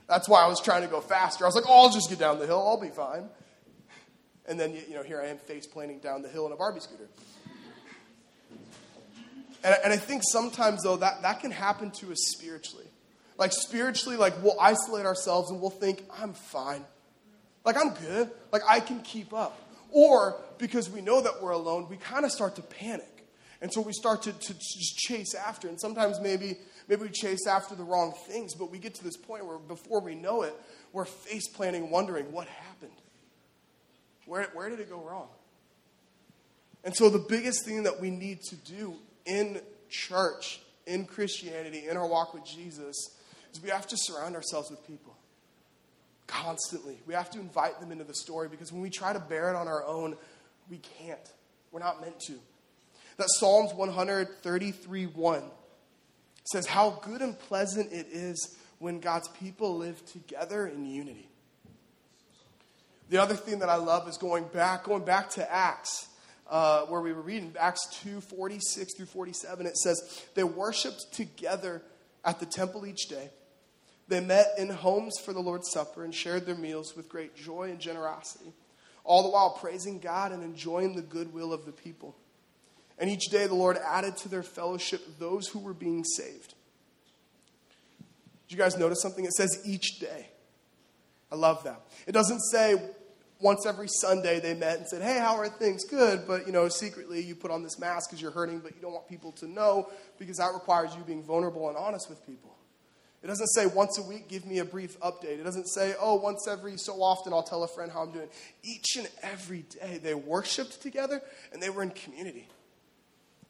That's 0.08 0.30
why 0.30 0.42
I 0.42 0.48
was 0.48 0.62
trying 0.62 0.84
to 0.84 0.88
go 0.88 1.02
faster. 1.02 1.44
I 1.44 1.50
was 1.50 1.56
like, 1.56 1.66
oh, 1.68 1.84
I'll 1.84 1.92
just 1.92 2.10
get 2.10 2.18
down 2.18 2.40
the 2.40 2.48
hill. 2.48 2.66
I'll 2.66 2.80
be 2.80 2.88
fine. 2.88 3.28
And 4.48 4.58
then, 4.58 4.74
you 4.88 4.96
know, 4.96 5.04
here 5.04 5.22
I 5.22 5.28
am 5.28 5.38
face 5.38 5.68
planting 5.68 6.00
down 6.00 6.22
the 6.22 6.30
hill 6.30 6.46
in 6.46 6.54
a 6.54 6.56
Barbie 6.56 6.80
scooter. 6.80 7.10
And, 9.66 9.76
and 9.84 9.92
I 9.92 9.98
think 9.98 10.22
sometimes, 10.32 10.84
though, 10.84 10.96
that, 10.96 11.24
that 11.24 11.42
can 11.42 11.52
happen 11.52 11.92
to 11.92 12.14
us 12.14 12.20
spiritually. 12.38 12.88
Like, 13.38 13.52
spiritually, 13.52 14.16
like, 14.16 14.42
we'll 14.42 14.60
isolate 14.62 15.06
ourselves 15.06 15.52
and 15.52 15.60
we'll 15.60 15.70
think, 15.70 16.04
I'm 16.18 16.34
fine. 16.34 16.86
Like, 17.64 17.78
I'm 17.78 17.94
good. 17.94 18.32
Like, 18.52 18.64
I 18.68 18.80
can 18.80 19.02
keep 19.02 19.34
up. 19.34 19.58
Or 19.92 20.42
because 20.58 20.90
we 20.90 21.02
know 21.02 21.22
that 21.22 21.42
we're 21.42 21.52
alone, 21.52 21.88
we 21.90 21.98
kind 21.98 22.26
of 22.26 22.32
start 22.32 22.56
to 22.56 22.62
panic. 22.62 23.28
And 23.62 23.72
so 23.72 23.82
we 23.82 23.94
start 23.94 24.24
to, 24.24 24.34
to 24.34 24.54
just 24.54 24.98
chase 24.98 25.36
after. 25.36 25.68
And 25.68 25.80
sometimes 25.80 26.20
maybe, 26.20 26.58
maybe 26.88 27.04
we 27.04 27.10
chase 27.10 27.46
after 27.46 27.76
the 27.76 27.84
wrong 27.84 28.14
things, 28.28 28.56
but 28.56 28.72
we 28.72 28.80
get 28.80 28.96
to 28.96 29.04
this 29.04 29.18
point 29.18 29.46
where 29.46 29.60
before 29.60 30.02
we 30.02 30.16
know 30.16 30.42
it, 30.42 30.56
we're 30.94 31.06
face 31.06 31.48
planting, 31.50 31.92
wondering 31.92 32.32
what 32.32 32.48
happened. 32.48 32.92
Where, 34.26 34.48
where 34.54 34.70
did 34.70 34.80
it 34.80 34.90
go 34.90 35.02
wrong? 35.02 35.28
And 36.84 36.96
so 36.96 37.10
the 37.10 37.20
biggest 37.20 37.66
thing 37.66 37.84
that 37.84 38.02
we 38.02 38.10
need 38.10 38.42
to 38.50 38.56
do 38.56 38.96
in 39.26 39.62
church, 39.90 40.62
in 40.88 41.06
Christianity, 41.06 41.88
in 41.88 41.98
our 41.98 42.08
walk 42.08 42.34
with 42.34 42.46
Jesus, 42.46 42.96
is 43.54 43.62
we 43.62 43.70
have 43.70 43.86
to 43.88 43.98
surround 43.98 44.36
ourselves 44.36 44.72
with 44.72 44.86
people 44.88 45.16
constantly. 46.32 46.98
We 47.06 47.14
have 47.14 47.30
to 47.32 47.40
invite 47.40 47.80
them 47.80 47.92
into 47.92 48.06
the 48.06 48.14
story 48.14 48.48
because 48.48 48.72
when 48.72 48.82
we 48.82 48.90
try 48.90 49.12
to 49.14 49.20
bear 49.20 49.50
it 49.50 49.56
on 49.56 49.68
our 49.68 49.86
own, 49.86 50.16
we 50.70 50.78
can't. 50.78 51.20
We're 51.72 51.82
not 51.82 52.02
meant 52.02 52.20
to. 52.28 52.34
That 53.18 53.28
Psalms 53.30 53.74
133 53.74 55.06
1 55.06 55.44
says, 56.46 56.66
How 56.66 57.02
good 57.04 57.22
and 57.22 57.38
pleasant 57.38 57.92
it 57.92 58.08
is 58.12 58.58
when 58.80 59.00
God's 59.00 59.28
people 59.28 59.78
live 59.78 60.04
together 60.06 60.66
in 60.66 60.86
unity. 60.86 61.28
The 63.10 63.18
other 63.18 63.36
thing 63.36 63.60
that 63.60 63.70
I 63.70 63.76
love 63.76 64.08
is 64.08 64.18
going 64.18 64.46
back, 64.46 64.86
going 64.86 65.04
back 65.04 65.32
to 65.32 65.52
Acts, 65.52 66.08
uh, 66.50 66.86
where 66.86 67.02
we 67.02 67.12
were 67.12 67.22
reading 67.22 67.54
Acts 67.60 67.88
2 68.04 68.22
46 68.22 68.96
through 68.96 69.06
47. 69.06 69.66
It 69.66 69.78
says, 69.78 70.24
They 70.34 70.46
worshiped 70.46 71.12
together 71.12 71.82
at 72.24 72.40
the 72.40 72.46
temple 72.46 72.86
each 72.86 73.08
day. 73.10 73.30
They 74.08 74.20
met 74.20 74.48
in 74.58 74.70
homes 74.70 75.20
for 75.24 75.34
the 75.34 75.40
Lord's 75.40 75.72
Supper 75.72 76.04
and 76.04 76.14
shared 76.14 76.46
their 76.46 76.56
meals 76.56 76.96
with 76.96 77.08
great 77.08 77.36
joy 77.36 77.70
and 77.70 77.80
generosity, 77.80 78.54
all 79.04 79.24
the 79.24 79.30
while 79.30 79.52
praising 79.52 80.00
God 80.00 80.32
and 80.32 80.44
enjoying 80.44 80.96
the 80.96 81.02
goodwill 81.02 81.54
of 81.54 81.66
the 81.66 81.72
people. 81.72 82.16
And 82.98 83.10
each 83.10 83.30
day 83.32 83.48
the 83.48 83.56
Lord 83.56 83.78
added 83.78 84.18
to 84.18 84.30
their 84.30 84.44
fellowship 84.44 85.02
those 85.18 85.48
who 85.48 85.60
were 85.60 85.74
being 85.74 86.04
saved. 86.04 86.54
Did 88.48 88.58
you 88.58 88.58
guys 88.58 88.78
notice 88.78 89.02
something? 89.02 89.26
It 89.26 89.34
says 89.34 89.62
each 89.66 90.00
day. 90.00 90.28
I 91.32 91.36
love 91.36 91.64
that. 91.64 91.82
It 92.06 92.12
doesn't 92.12 92.42
say 92.42 92.76
once 93.40 93.66
every 93.66 93.88
Sunday 93.88 94.40
they 94.40 94.54
met 94.54 94.78
and 94.78 94.88
said, 94.88 95.02
Hey, 95.02 95.18
how 95.18 95.38
are 95.38 95.48
things? 95.50 95.84
Good. 95.86 96.28
But, 96.28 96.46
you 96.46 96.52
know, 96.52 96.68
secretly 96.68 97.22
you 97.22 97.34
put 97.34 97.50
on 97.50 97.64
this 97.64 97.80
mask 97.80 98.10
because 98.10 98.22
you're 98.22 98.32
hurting, 98.32 98.60
but 98.60 98.76
you 98.76 98.82
don't 98.82 98.94
want 98.94 99.08
people 99.08 99.32
to 99.34 99.48
know 99.48 99.90
because 100.20 100.38
that 100.38 100.54
requires 100.54 100.94
you 100.96 101.02
being 101.04 101.24
vulnerable 101.24 101.70
and 101.70 101.78
honest 101.78 102.10
with 102.10 102.26
people. 102.26 102.56
It 103.24 103.28
doesn't 103.28 103.48
say 103.48 103.68
once 103.68 104.00
a 104.00 104.02
week, 104.02 104.28
give 104.28 104.46
me 104.46 104.60
a 104.60 104.66
brief 104.66 105.00
update. 105.00 105.40
It 105.40 105.44
doesn't 105.44 105.68
say, 105.68 105.94
oh, 106.00 106.16
once 106.16 106.48
every 106.48 106.78
so 106.78 107.04
often, 107.04 107.34
I'll 107.34 107.44
tell 107.44 107.64
a 107.64 107.68
friend 107.68 107.92
how 107.92 108.02
I'm 108.02 108.12
doing. 108.12 108.30
Each 108.64 108.96
and 108.98 109.08
every 109.22 109.64
day, 109.80 110.00
they 110.02 110.16
worshiped 110.16 110.82
together 110.82 111.22
and 111.54 111.62
they 111.62 111.70
were 111.70 111.84
in 111.84 111.92
community. 111.92 112.48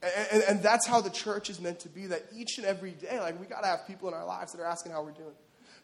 And, 0.04 0.28
and, 0.32 0.44
and 0.50 0.64
that's 0.64 0.86
how 0.86 1.00
the 1.00 1.10
church 1.10 1.50
is 1.50 1.62
meant 1.62 1.80
to 1.82 1.90
be 1.90 2.08
that 2.08 2.24
each 2.36 2.58
and 2.58 2.68
every 2.68 2.92
day, 2.92 3.20
like, 3.20 3.40
we 3.40 3.46
got 3.46 3.62
to 3.62 3.68
have 3.68 3.88
people 3.88 4.10
in 4.10 4.14
our 4.14 4.26
lives 4.26 4.52
that 4.52 4.62
are 4.62 4.66
asking 4.66 4.92
how 4.92 5.04
we're 5.04 5.12
doing. 5.12 5.36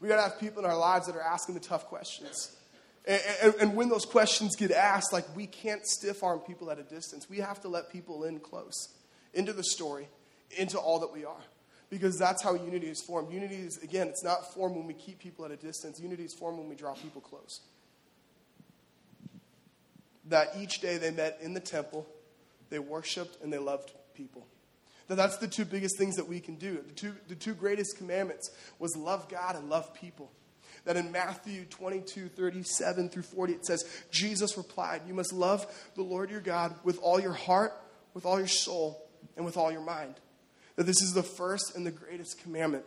We 0.01 0.09
got 0.09 0.17
to 0.17 0.23
have 0.23 0.39
people 0.39 0.63
in 0.63 0.69
our 0.69 0.77
lives 0.77 1.07
that 1.07 1.15
are 1.15 1.21
asking 1.21 1.55
the 1.55 1.61
tough 1.61 1.85
questions. 1.85 2.55
And, 3.05 3.21
and, 3.41 3.53
and, 3.61 3.75
when 3.75 3.87
those 3.87 4.05
questions 4.05 4.57
get 4.57 4.71
asked, 4.71 5.13
like 5.13 5.23
we 5.33 5.47
can't 5.47 5.85
stiff 5.85 6.23
arm 6.23 6.39
people 6.39 6.69
at 6.69 6.77
a 6.77 6.83
distance. 6.83 7.29
We 7.29 7.37
have 7.37 7.61
to 7.61 7.69
let 7.69 7.89
people 7.89 8.25
in 8.25 8.39
close 8.39 8.89
into 9.33 9.53
the 9.53 9.63
story, 9.63 10.09
into 10.57 10.77
all 10.77 10.99
that 10.99 11.13
we 11.13 11.23
are. 11.23 11.41
Because 11.89 12.17
that's 12.17 12.43
how 12.43 12.53
unity 12.53 12.87
is 12.87 13.01
formed. 13.01 13.31
Unity 13.31 13.55
is, 13.55 13.81
again, 13.81 14.07
it's 14.07 14.23
not 14.23 14.53
formed 14.53 14.75
when 14.75 14.87
we 14.87 14.93
keep 14.93 15.19
people 15.19 15.45
at 15.45 15.51
a 15.51 15.55
distance. 15.55 15.99
Unity 15.99 16.23
is 16.23 16.33
formed 16.33 16.59
when 16.59 16.67
we 16.67 16.75
draw 16.75 16.93
people 16.93 17.21
close. 17.21 17.61
That 20.25 20.49
each 20.59 20.81
day 20.81 20.97
they 20.97 21.11
met 21.11 21.39
in 21.41 21.53
the 21.53 21.61
temple, 21.61 22.05
they 22.69 22.79
worshiped, 22.79 23.41
and 23.41 23.53
they 23.53 23.57
loved 23.57 23.93
people. 24.13 24.45
That 25.07 25.15
that's 25.15 25.37
the 25.37 25.47
two 25.47 25.63
biggest 25.63 25.97
things 25.97 26.17
that 26.17 26.27
we 26.27 26.41
can 26.41 26.55
do. 26.55 26.83
The 26.85 26.93
two, 26.93 27.15
the 27.29 27.35
two 27.35 27.53
greatest 27.53 27.97
commandments 27.97 28.51
was 28.77 28.95
love 28.97 29.29
God 29.29 29.55
and 29.55 29.69
love 29.69 29.93
people. 29.93 30.31
That 30.83 30.97
in 30.97 31.11
Matthew 31.11 31.65
22, 31.65 32.29
37 32.29 33.09
through 33.09 33.23
40, 33.23 33.53
it 33.53 33.65
says, 33.65 33.85
Jesus 34.11 34.57
replied, 34.57 35.01
You 35.07 35.13
must 35.13 35.33
love 35.33 35.65
the 35.95 36.01
Lord 36.01 36.29
your 36.29 36.41
God 36.41 36.75
with 36.83 36.99
all 37.01 37.19
your 37.19 37.33
heart, 37.33 37.73
with 38.13 38.25
all 38.25 38.37
your 38.37 38.47
soul, 38.47 39.07
and 39.35 39.45
with 39.45 39.57
all 39.57 39.71
your 39.71 39.81
mind. 39.81 40.15
That 40.77 40.85
this 40.85 41.01
is 41.01 41.13
the 41.13 41.23
first 41.23 41.75
and 41.75 41.85
the 41.85 41.91
greatest 41.91 42.41
commandment. 42.41 42.85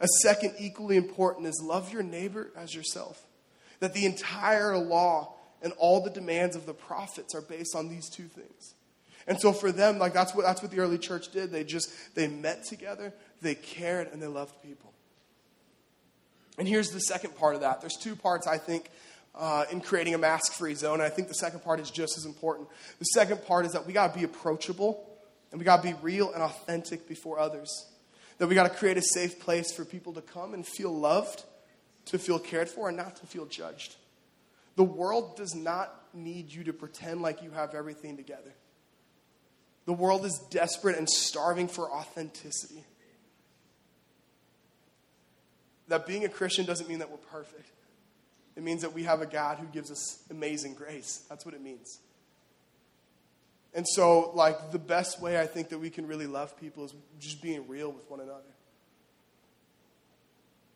A 0.00 0.08
second, 0.22 0.54
equally 0.58 0.96
important, 0.96 1.46
is 1.46 1.62
love 1.62 1.92
your 1.92 2.02
neighbor 2.02 2.50
as 2.56 2.74
yourself. 2.74 3.24
That 3.80 3.94
the 3.94 4.06
entire 4.06 4.76
law 4.76 5.34
and 5.62 5.72
all 5.78 6.02
the 6.02 6.10
demands 6.10 6.56
of 6.56 6.66
the 6.66 6.74
prophets 6.74 7.34
are 7.34 7.42
based 7.42 7.76
on 7.76 7.88
these 7.88 8.10
two 8.10 8.24
things. 8.24 8.74
And 9.26 9.40
so 9.40 9.52
for 9.52 9.72
them, 9.72 9.98
like 9.98 10.12
that's 10.12 10.34
what 10.34 10.44
that's 10.44 10.62
what 10.62 10.70
the 10.70 10.80
early 10.80 10.98
church 10.98 11.32
did. 11.32 11.50
They 11.50 11.64
just 11.64 12.14
they 12.14 12.28
met 12.28 12.64
together, 12.64 13.12
they 13.40 13.54
cared, 13.54 14.08
and 14.12 14.20
they 14.20 14.26
loved 14.26 14.54
people. 14.62 14.92
And 16.58 16.68
here's 16.68 16.90
the 16.90 17.00
second 17.00 17.36
part 17.36 17.54
of 17.54 17.62
that. 17.62 17.80
There's 17.80 17.96
two 17.96 18.16
parts 18.16 18.46
I 18.46 18.58
think 18.58 18.90
uh, 19.34 19.64
in 19.72 19.80
creating 19.80 20.14
a 20.14 20.18
mask-free 20.18 20.74
zone. 20.74 20.94
And 20.94 21.02
I 21.02 21.08
think 21.08 21.28
the 21.28 21.34
second 21.34 21.60
part 21.60 21.80
is 21.80 21.90
just 21.90 22.16
as 22.16 22.26
important. 22.26 22.68
The 22.98 23.06
second 23.06 23.44
part 23.44 23.66
is 23.66 23.72
that 23.72 23.86
we 23.86 23.92
got 23.92 24.12
to 24.12 24.18
be 24.18 24.24
approachable 24.24 25.13
and 25.54 25.60
we 25.60 25.64
got 25.64 25.84
to 25.84 25.88
be 25.88 25.94
real 26.02 26.32
and 26.32 26.42
authentic 26.42 27.06
before 27.06 27.38
others. 27.38 27.86
That 28.38 28.48
we 28.48 28.56
got 28.56 28.64
to 28.64 28.76
create 28.76 28.96
a 28.96 29.02
safe 29.02 29.38
place 29.38 29.72
for 29.72 29.84
people 29.84 30.12
to 30.14 30.20
come 30.20 30.52
and 30.52 30.66
feel 30.66 30.92
loved, 30.92 31.44
to 32.06 32.18
feel 32.18 32.40
cared 32.40 32.68
for, 32.68 32.88
and 32.88 32.96
not 32.96 33.14
to 33.18 33.26
feel 33.26 33.46
judged. 33.46 33.94
The 34.74 34.82
world 34.82 35.36
does 35.36 35.54
not 35.54 35.94
need 36.12 36.52
you 36.52 36.64
to 36.64 36.72
pretend 36.72 37.22
like 37.22 37.40
you 37.40 37.52
have 37.52 37.72
everything 37.72 38.16
together. 38.16 38.52
The 39.86 39.92
world 39.92 40.26
is 40.26 40.42
desperate 40.50 40.98
and 40.98 41.08
starving 41.08 41.68
for 41.68 41.88
authenticity. 41.88 42.82
That 45.86 46.04
being 46.04 46.24
a 46.24 46.28
Christian 46.28 46.66
doesn't 46.66 46.88
mean 46.88 46.98
that 46.98 47.12
we're 47.12 47.18
perfect. 47.18 47.70
It 48.56 48.64
means 48.64 48.82
that 48.82 48.92
we 48.92 49.04
have 49.04 49.20
a 49.20 49.26
God 49.26 49.58
who 49.58 49.66
gives 49.66 49.92
us 49.92 50.18
amazing 50.32 50.74
grace. 50.74 51.24
That's 51.28 51.46
what 51.46 51.54
it 51.54 51.62
means. 51.62 52.00
And 53.74 53.86
so, 53.88 54.30
like, 54.34 54.70
the 54.70 54.78
best 54.78 55.20
way 55.20 55.40
I 55.40 55.46
think 55.46 55.70
that 55.70 55.78
we 55.78 55.90
can 55.90 56.06
really 56.06 56.26
love 56.26 56.56
people 56.58 56.84
is 56.84 56.94
just 57.18 57.42
being 57.42 57.66
real 57.66 57.90
with 57.90 58.08
one 58.08 58.20
another. 58.20 58.42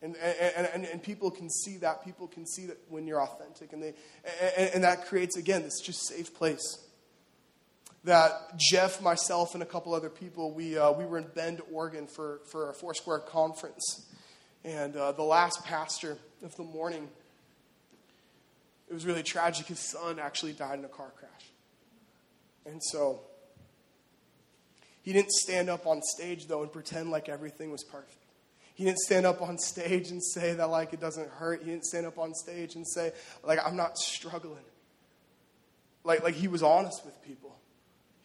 And, 0.02 0.16
and, 0.16 0.68
and, 0.74 0.84
and 0.84 1.02
people 1.02 1.30
can 1.30 1.48
see 1.50 1.76
that. 1.78 2.04
People 2.04 2.26
can 2.26 2.46
see 2.46 2.66
that 2.66 2.78
when 2.88 3.06
you're 3.06 3.22
authentic. 3.22 3.72
And, 3.72 3.82
they, 3.82 3.94
and, 4.56 4.70
and 4.74 4.84
that 4.84 5.06
creates, 5.06 5.36
again, 5.36 5.62
this 5.62 5.80
just 5.80 6.06
safe 6.08 6.34
place 6.34 6.78
that 8.04 8.56
Jeff, 8.56 9.02
myself, 9.02 9.54
and 9.54 9.62
a 9.62 9.66
couple 9.66 9.92
other 9.92 10.08
people, 10.08 10.52
we, 10.52 10.78
uh, 10.78 10.92
we 10.92 11.04
were 11.04 11.18
in 11.18 11.26
Bend, 11.34 11.60
Oregon 11.72 12.06
for, 12.06 12.40
for 12.50 12.70
a 12.70 12.74
Foursquare 12.74 13.18
conference. 13.18 14.06
And 14.64 14.96
uh, 14.96 15.12
the 15.12 15.22
last 15.22 15.64
pastor 15.64 16.16
of 16.42 16.56
the 16.56 16.62
morning, 16.62 17.08
it 18.88 18.94
was 18.94 19.04
really 19.04 19.22
tragic. 19.22 19.66
His 19.66 19.80
son 19.80 20.18
actually 20.18 20.52
died 20.52 20.78
in 20.78 20.84
a 20.84 20.88
car 20.88 21.12
crash. 21.16 21.52
And 22.68 22.82
so 22.82 23.20
he 25.02 25.12
didn't 25.12 25.32
stand 25.32 25.68
up 25.70 25.86
on 25.86 26.02
stage, 26.02 26.46
though, 26.46 26.62
and 26.62 26.72
pretend 26.72 27.10
like 27.10 27.28
everything 27.28 27.70
was 27.70 27.82
perfect. 27.84 28.14
He 28.74 28.84
didn't 28.84 29.00
stand 29.00 29.26
up 29.26 29.42
on 29.42 29.58
stage 29.58 30.10
and 30.10 30.22
say 30.22 30.52
that, 30.52 30.70
like, 30.70 30.92
it 30.92 31.00
doesn't 31.00 31.28
hurt. 31.30 31.62
He 31.64 31.70
didn't 31.70 31.84
stand 31.84 32.06
up 32.06 32.16
on 32.18 32.32
stage 32.32 32.76
and 32.76 32.86
say, 32.86 33.12
like, 33.42 33.58
I'm 33.66 33.74
not 33.74 33.98
struggling. 33.98 34.62
Like, 36.04 36.22
like 36.22 36.34
he 36.34 36.46
was 36.46 36.62
honest 36.62 37.04
with 37.04 37.20
people. 37.22 37.56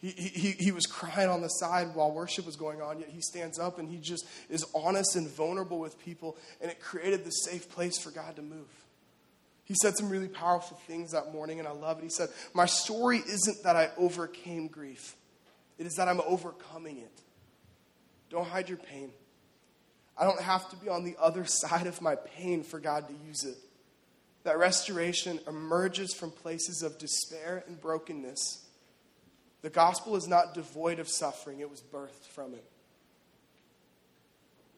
He, 0.00 0.10
he, 0.10 0.50
he 0.50 0.70
was 0.70 0.84
crying 0.84 1.30
on 1.30 1.40
the 1.40 1.48
side 1.48 1.94
while 1.94 2.12
worship 2.12 2.44
was 2.44 2.56
going 2.56 2.82
on, 2.82 3.00
yet 3.00 3.08
he 3.08 3.22
stands 3.22 3.58
up 3.58 3.78
and 3.78 3.88
he 3.88 3.96
just 3.96 4.26
is 4.50 4.62
honest 4.74 5.16
and 5.16 5.26
vulnerable 5.26 5.78
with 5.78 5.98
people, 5.98 6.36
and 6.60 6.70
it 6.70 6.78
created 6.78 7.24
this 7.24 7.42
safe 7.44 7.70
place 7.70 7.98
for 7.98 8.10
God 8.10 8.36
to 8.36 8.42
move. 8.42 8.68
He 9.64 9.74
said 9.74 9.96
some 9.96 10.10
really 10.10 10.28
powerful 10.28 10.76
things 10.86 11.12
that 11.12 11.32
morning, 11.32 11.58
and 11.58 11.66
I 11.66 11.72
love 11.72 11.98
it. 11.98 12.04
He 12.04 12.10
said, 12.10 12.28
My 12.52 12.66
story 12.66 13.18
isn't 13.18 13.62
that 13.64 13.76
I 13.76 13.90
overcame 13.96 14.68
grief, 14.68 15.16
it 15.78 15.86
is 15.86 15.94
that 15.94 16.08
I'm 16.08 16.20
overcoming 16.20 16.98
it. 16.98 17.22
Don't 18.30 18.46
hide 18.46 18.68
your 18.68 18.78
pain. 18.78 19.10
I 20.16 20.24
don't 20.24 20.40
have 20.40 20.68
to 20.70 20.76
be 20.76 20.88
on 20.88 21.02
the 21.02 21.16
other 21.20 21.44
side 21.44 21.86
of 21.86 22.00
my 22.00 22.14
pain 22.14 22.62
for 22.62 22.78
God 22.78 23.08
to 23.08 23.14
use 23.26 23.44
it. 23.44 23.56
That 24.44 24.58
restoration 24.58 25.40
emerges 25.48 26.14
from 26.14 26.30
places 26.30 26.82
of 26.82 26.98
despair 26.98 27.64
and 27.66 27.80
brokenness 27.80 28.64
the 29.64 29.70
gospel 29.70 30.14
is 30.14 30.28
not 30.28 30.52
devoid 30.52 30.98
of 30.98 31.08
suffering, 31.08 31.60
it 31.60 31.70
was 31.70 31.80
birthed 31.80 32.28
from 32.28 32.52
it. 32.52 32.70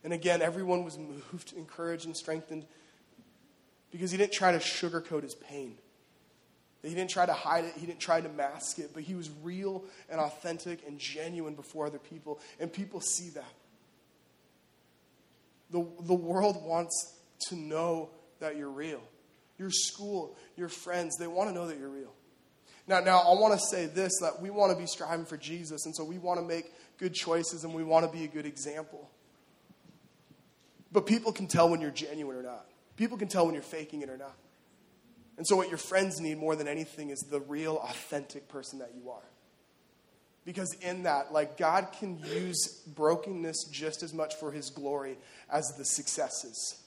And 0.04 0.12
again, 0.12 0.42
everyone 0.42 0.84
was 0.84 0.96
moved, 0.96 1.52
encouraged, 1.56 2.06
and 2.06 2.16
strengthened 2.16 2.66
because 3.90 4.10
he 4.10 4.16
didn't 4.16 4.32
try 4.32 4.52
to 4.52 4.58
sugarcoat 4.58 5.22
his 5.22 5.34
pain. 5.34 5.76
He 6.82 6.94
didn't 6.94 7.10
try 7.10 7.26
to 7.26 7.32
hide 7.32 7.64
it, 7.64 7.74
he 7.76 7.86
didn't 7.86 8.00
try 8.00 8.20
to 8.20 8.28
mask 8.28 8.78
it, 8.78 8.90
but 8.94 9.02
he 9.02 9.14
was 9.14 9.28
real 9.42 9.84
and 10.08 10.20
authentic 10.20 10.86
and 10.86 10.98
genuine 10.98 11.54
before 11.54 11.86
other 11.86 11.98
people, 11.98 12.38
and 12.60 12.72
people 12.72 13.00
see 13.00 13.30
that. 13.30 13.52
The, 15.70 15.84
the 16.02 16.14
world 16.14 16.64
wants 16.64 17.14
to 17.48 17.56
know 17.56 18.10
that 18.38 18.56
you're 18.56 18.70
real. 18.70 19.02
Your 19.58 19.70
school, 19.70 20.36
your 20.56 20.68
friends, 20.68 21.16
they 21.18 21.26
want 21.26 21.48
to 21.48 21.54
know 21.54 21.66
that 21.66 21.78
you're 21.78 21.88
real. 21.88 22.12
Now, 22.86 23.00
now 23.00 23.18
I 23.18 23.34
want 23.34 23.54
to 23.54 23.66
say 23.66 23.86
this 23.86 24.12
that 24.20 24.40
we 24.40 24.50
want 24.50 24.72
to 24.72 24.78
be 24.78 24.86
striving 24.86 25.26
for 25.26 25.36
Jesus, 25.36 25.86
and 25.86 25.96
so 25.96 26.04
we 26.04 26.18
want 26.18 26.38
to 26.38 26.46
make 26.46 26.72
good 26.98 27.14
choices 27.14 27.64
and 27.64 27.74
we 27.74 27.82
want 27.82 28.10
to 28.10 28.16
be 28.16 28.24
a 28.24 28.28
good 28.28 28.46
example. 28.46 29.10
But 30.92 31.06
people 31.06 31.32
can 31.32 31.46
tell 31.46 31.68
when 31.68 31.80
you're 31.80 31.90
genuine 31.90 32.36
or 32.36 32.42
not. 32.42 32.66
People 32.96 33.18
can 33.18 33.28
tell 33.28 33.44
when 33.44 33.54
you're 33.54 33.62
faking 33.62 34.02
it 34.02 34.08
or 34.08 34.16
not. 34.16 34.36
And 35.36 35.46
so, 35.46 35.56
what 35.56 35.68
your 35.68 35.78
friends 35.78 36.20
need 36.20 36.38
more 36.38 36.56
than 36.56 36.66
anything 36.66 37.10
is 37.10 37.20
the 37.30 37.40
real, 37.40 37.76
authentic 37.76 38.48
person 38.48 38.78
that 38.78 38.92
you 38.94 39.10
are. 39.10 39.24
Because 40.46 40.72
in 40.80 41.02
that, 41.02 41.32
like, 41.32 41.56
God 41.56 41.88
can 41.98 42.18
use 42.18 42.82
brokenness 42.86 43.64
just 43.70 44.02
as 44.02 44.14
much 44.14 44.34
for 44.36 44.52
his 44.52 44.70
glory 44.70 45.18
as 45.50 45.66
the 45.76 45.84
successes. 45.84 46.82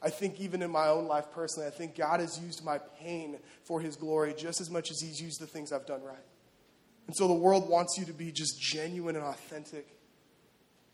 I 0.00 0.10
think 0.10 0.40
even 0.40 0.62
in 0.62 0.70
my 0.70 0.86
own 0.86 1.08
life 1.08 1.26
personally, 1.32 1.66
I 1.66 1.72
think 1.72 1.96
God 1.96 2.20
has 2.20 2.38
used 2.38 2.64
my 2.64 2.78
pain 3.00 3.38
for 3.64 3.80
his 3.80 3.96
glory 3.96 4.32
just 4.36 4.60
as 4.60 4.70
much 4.70 4.92
as 4.92 5.00
he's 5.00 5.20
used 5.20 5.40
the 5.40 5.46
things 5.46 5.72
I've 5.72 5.86
done 5.86 6.02
right. 6.04 6.16
And 7.08 7.16
so 7.16 7.26
the 7.26 7.34
world 7.34 7.68
wants 7.68 7.98
you 7.98 8.04
to 8.04 8.12
be 8.12 8.30
just 8.30 8.60
genuine 8.60 9.16
and 9.16 9.24
authentic. 9.24 9.88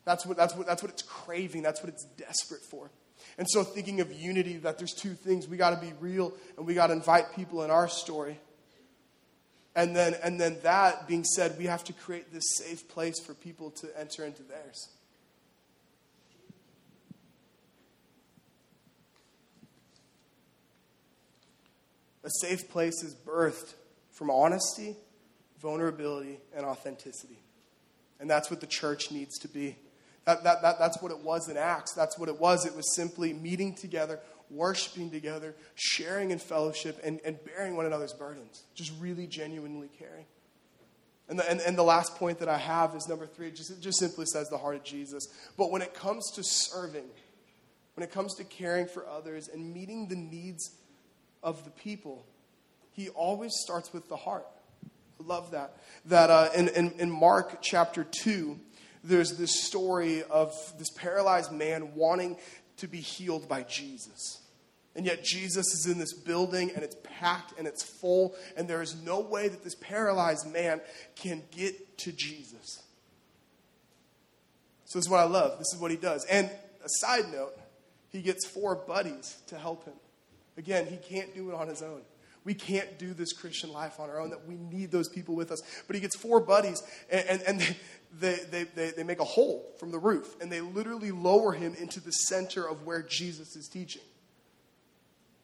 That's 0.05 0.25
what, 0.25 0.37
that's 0.37 0.55
what, 0.55 0.65
that's 0.65 0.81
what 0.81 0.91
it's 0.91 1.03
craving, 1.03 1.61
that's 1.61 1.83
what 1.83 1.89
it's 1.89 2.05
desperate 2.17 2.63
for. 2.63 2.89
And 3.37 3.47
so, 3.49 3.63
thinking 3.63 3.99
of 3.99 4.11
unity, 4.13 4.57
that 4.57 4.77
there's 4.77 4.93
two 4.93 5.13
things 5.13 5.47
we 5.47 5.57
got 5.57 5.71
to 5.71 5.85
be 5.85 5.93
real 5.99 6.33
and 6.57 6.65
we 6.65 6.73
got 6.73 6.87
to 6.87 6.93
invite 6.93 7.35
people 7.35 7.63
in 7.63 7.71
our 7.71 7.89
story. 7.89 8.39
And 9.75 9.93
then, 9.93 10.15
and 10.23 10.39
then 10.39 10.57
that 10.63 11.05
being 11.05 11.25
said, 11.25 11.57
we 11.57 11.65
have 11.65 11.83
to 11.85 11.93
create 11.93 12.31
this 12.31 12.55
safe 12.55 12.87
place 12.87 13.19
for 13.19 13.33
people 13.33 13.71
to 13.71 13.99
enter 13.99 14.23
into 14.23 14.41
theirs. 14.43 14.87
A 22.23 22.29
safe 22.41 22.69
place 22.69 23.03
is 23.03 23.13
birthed 23.13 23.73
from 24.11 24.31
honesty, 24.31 24.95
vulnerability, 25.61 26.39
and 26.55 26.65
authenticity. 26.65 27.37
And 28.19 28.29
that's 28.29 28.49
what 28.49 28.61
the 28.61 28.67
church 28.67 29.11
needs 29.11 29.37
to 29.39 29.49
be. 29.49 29.75
That, 30.25 30.43
that, 30.43 30.61
that, 30.63 30.79
that's 30.79 31.01
what 31.01 31.11
it 31.11 31.19
was 31.19 31.49
in 31.49 31.57
Acts. 31.57 31.93
That's 31.93 32.17
what 32.17 32.29
it 32.29 32.39
was. 32.39 32.65
It 32.65 32.75
was 32.75 32.95
simply 32.95 33.31
meeting 33.31 33.75
together, 33.75 34.19
worshiping 34.49 35.11
together, 35.11 35.55
sharing 35.75 36.31
in 36.31 36.39
fellowship, 36.39 36.99
and, 37.03 37.19
and 37.23 37.37
bearing 37.45 37.75
one 37.75 37.85
another's 37.85 38.13
burdens. 38.13 38.63
Just 38.73 38.91
really 38.99 39.27
genuinely 39.27 39.89
caring. 39.99 40.25
And 41.29 41.39
the, 41.39 41.49
and, 41.49 41.59
and 41.61 41.77
the 41.77 41.83
last 41.83 42.15
point 42.15 42.39
that 42.39 42.49
I 42.49 42.57
have 42.57 42.95
is 42.95 43.07
number 43.07 43.27
three. 43.27 43.51
Just, 43.51 43.71
it 43.71 43.81
just 43.81 43.99
simply 43.99 44.25
says 44.25 44.49
the 44.49 44.57
heart 44.57 44.75
of 44.75 44.83
Jesus. 44.83 45.27
But 45.57 45.71
when 45.71 45.81
it 45.81 45.93
comes 45.93 46.31
to 46.35 46.43
serving, 46.43 47.05
when 47.95 48.03
it 48.03 48.11
comes 48.11 48.35
to 48.35 48.43
caring 48.43 48.87
for 48.87 49.07
others 49.07 49.47
and 49.47 49.73
meeting 49.73 50.07
the 50.07 50.15
needs 50.15 50.71
of 51.43 51.63
the 51.65 51.71
people, 51.71 52.25
he 52.91 53.09
always 53.09 53.51
starts 53.55 53.93
with 53.93 54.07
the 54.09 54.15
heart. 54.15 54.45
I 55.19 55.23
love 55.23 55.51
that. 55.51 55.77
That 56.05 56.29
uh, 56.29 56.49
in, 56.55 56.67
in, 56.69 56.91
in 56.99 57.11
Mark 57.11 57.59
chapter 57.61 58.03
2, 58.23 58.59
there's 59.05 59.37
this 59.37 59.63
story 59.63 60.23
of 60.23 60.53
this 60.77 60.89
paralyzed 60.89 61.51
man 61.51 61.95
wanting 61.95 62.37
to 62.77 62.87
be 62.87 62.99
healed 62.99 63.47
by 63.47 63.63
Jesus. 63.63 64.41
And 64.95 65.05
yet, 65.05 65.23
Jesus 65.23 65.73
is 65.73 65.87
in 65.87 65.99
this 65.99 66.13
building 66.13 66.71
and 66.73 66.83
it's 66.83 66.95
packed 67.03 67.57
and 67.57 67.67
it's 67.67 67.83
full, 67.83 68.33
and 68.55 68.67
there 68.67 68.81
is 68.81 68.95
no 69.03 69.19
way 69.19 69.49
that 69.49 69.63
this 69.63 69.75
paralyzed 69.75 70.51
man 70.51 70.79
can 71.15 71.43
get 71.51 71.97
to 71.99 72.13
Jesus. 72.13 72.81
So, 74.85 74.99
this 74.99 75.05
is 75.05 75.09
what 75.09 75.19
I 75.19 75.25
love. 75.25 75.57
This 75.57 75.73
is 75.73 75.79
what 75.79 75.91
he 75.91 75.97
does. 75.97 76.25
And 76.25 76.49
a 76.83 76.87
side 76.87 77.31
note, 77.31 77.57
he 78.09 78.21
gets 78.21 78.47
four 78.47 78.75
buddies 78.75 79.37
to 79.47 79.57
help 79.57 79.83
him. 79.83 79.95
Again, 80.57 80.85
he 80.85 80.95
can't 80.95 81.35
do 81.35 81.49
it 81.49 81.55
on 81.55 81.67
his 81.67 81.81
own. 81.81 82.01
We 82.45 82.53
can't 82.53 82.97
do 82.99 83.13
this 83.13 83.33
Christian 83.33 83.73
life 83.73 83.99
on 83.99 84.09
our 84.09 84.19
own, 84.19 84.29
that 84.29 84.47
we 84.47 84.55
need 84.55 84.91
those 84.91 85.09
people 85.09 85.35
with 85.35 85.51
us. 85.51 85.61
But 85.87 85.95
he 85.95 86.01
gets 86.01 86.15
four 86.15 86.39
buddies, 86.39 86.81
and, 87.09 87.27
and, 87.27 87.41
and 87.41 87.75
they, 88.19 88.39
they, 88.49 88.63
they, 88.63 88.91
they 88.91 89.03
make 89.03 89.19
a 89.19 89.25
hole 89.25 89.73
from 89.79 89.91
the 89.91 89.97
roof, 89.97 90.35
and 90.39 90.51
they 90.51 90.61
literally 90.61 91.11
lower 91.11 91.51
him 91.51 91.75
into 91.75 91.99
the 91.99 92.11
center 92.11 92.67
of 92.67 92.85
where 92.85 93.01
Jesus 93.01 93.55
is 93.55 93.67
teaching. 93.67 94.03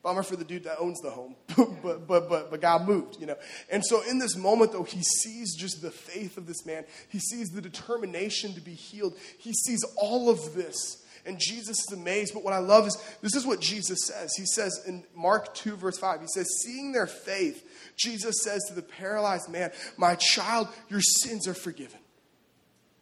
Bummer 0.04 0.24
for 0.24 0.36
the 0.36 0.46
dude 0.46 0.64
that 0.64 0.78
owns 0.80 1.00
the 1.02 1.12
home, 1.12 1.36
but, 1.84 2.08
but, 2.08 2.28
but, 2.30 2.50
but 2.50 2.62
God 2.62 2.88
moved, 2.88 3.18
you 3.20 3.28
know. 3.28 3.36
And 3.70 3.86
so 3.86 4.02
in 4.10 4.18
this 4.18 4.36
moment, 4.36 4.72
though, 4.72 4.84
he 4.84 5.02
sees 5.02 5.56
just 5.56 5.82
the 5.82 5.92
faith 5.92 6.38
of 6.38 6.48
this 6.48 6.66
man. 6.66 6.86
He 7.10 7.20
sees 7.20 7.50
the 7.50 7.62
determination 7.62 8.54
to 8.54 8.62
be 8.62 8.74
healed. 8.74 9.16
He 9.38 9.54
sees 9.54 9.84
all 9.98 10.30
of 10.30 10.56
this. 10.56 11.01
And 11.26 11.40
Jesus 11.40 11.78
is 11.80 11.94
amazed. 11.94 12.34
But 12.34 12.44
what 12.44 12.54
I 12.54 12.60
love 12.60 12.88
is 12.88 12.98
this 13.22 13.36
is 13.36 13.46
what 13.46 13.60
Jesus 13.60 14.00
says. 14.08 14.32
He 14.36 14.46
says 14.46 14.84
in 14.88 15.04
Mark 15.16 15.54
2, 15.54 15.76
verse 15.76 15.98
5, 15.98 16.22
he 16.22 16.28
says, 16.28 16.48
Seeing 16.64 16.92
their 16.92 17.08
faith, 17.08 17.94
Jesus 17.98 18.44
says 18.44 18.64
to 18.68 18.74
the 18.74 18.82
paralyzed 18.82 19.50
man, 19.50 19.72
My 19.98 20.16
child, 20.16 20.68
your 20.90 21.02
sins 21.02 21.48
are 21.48 21.54
forgiven. 21.54 22.00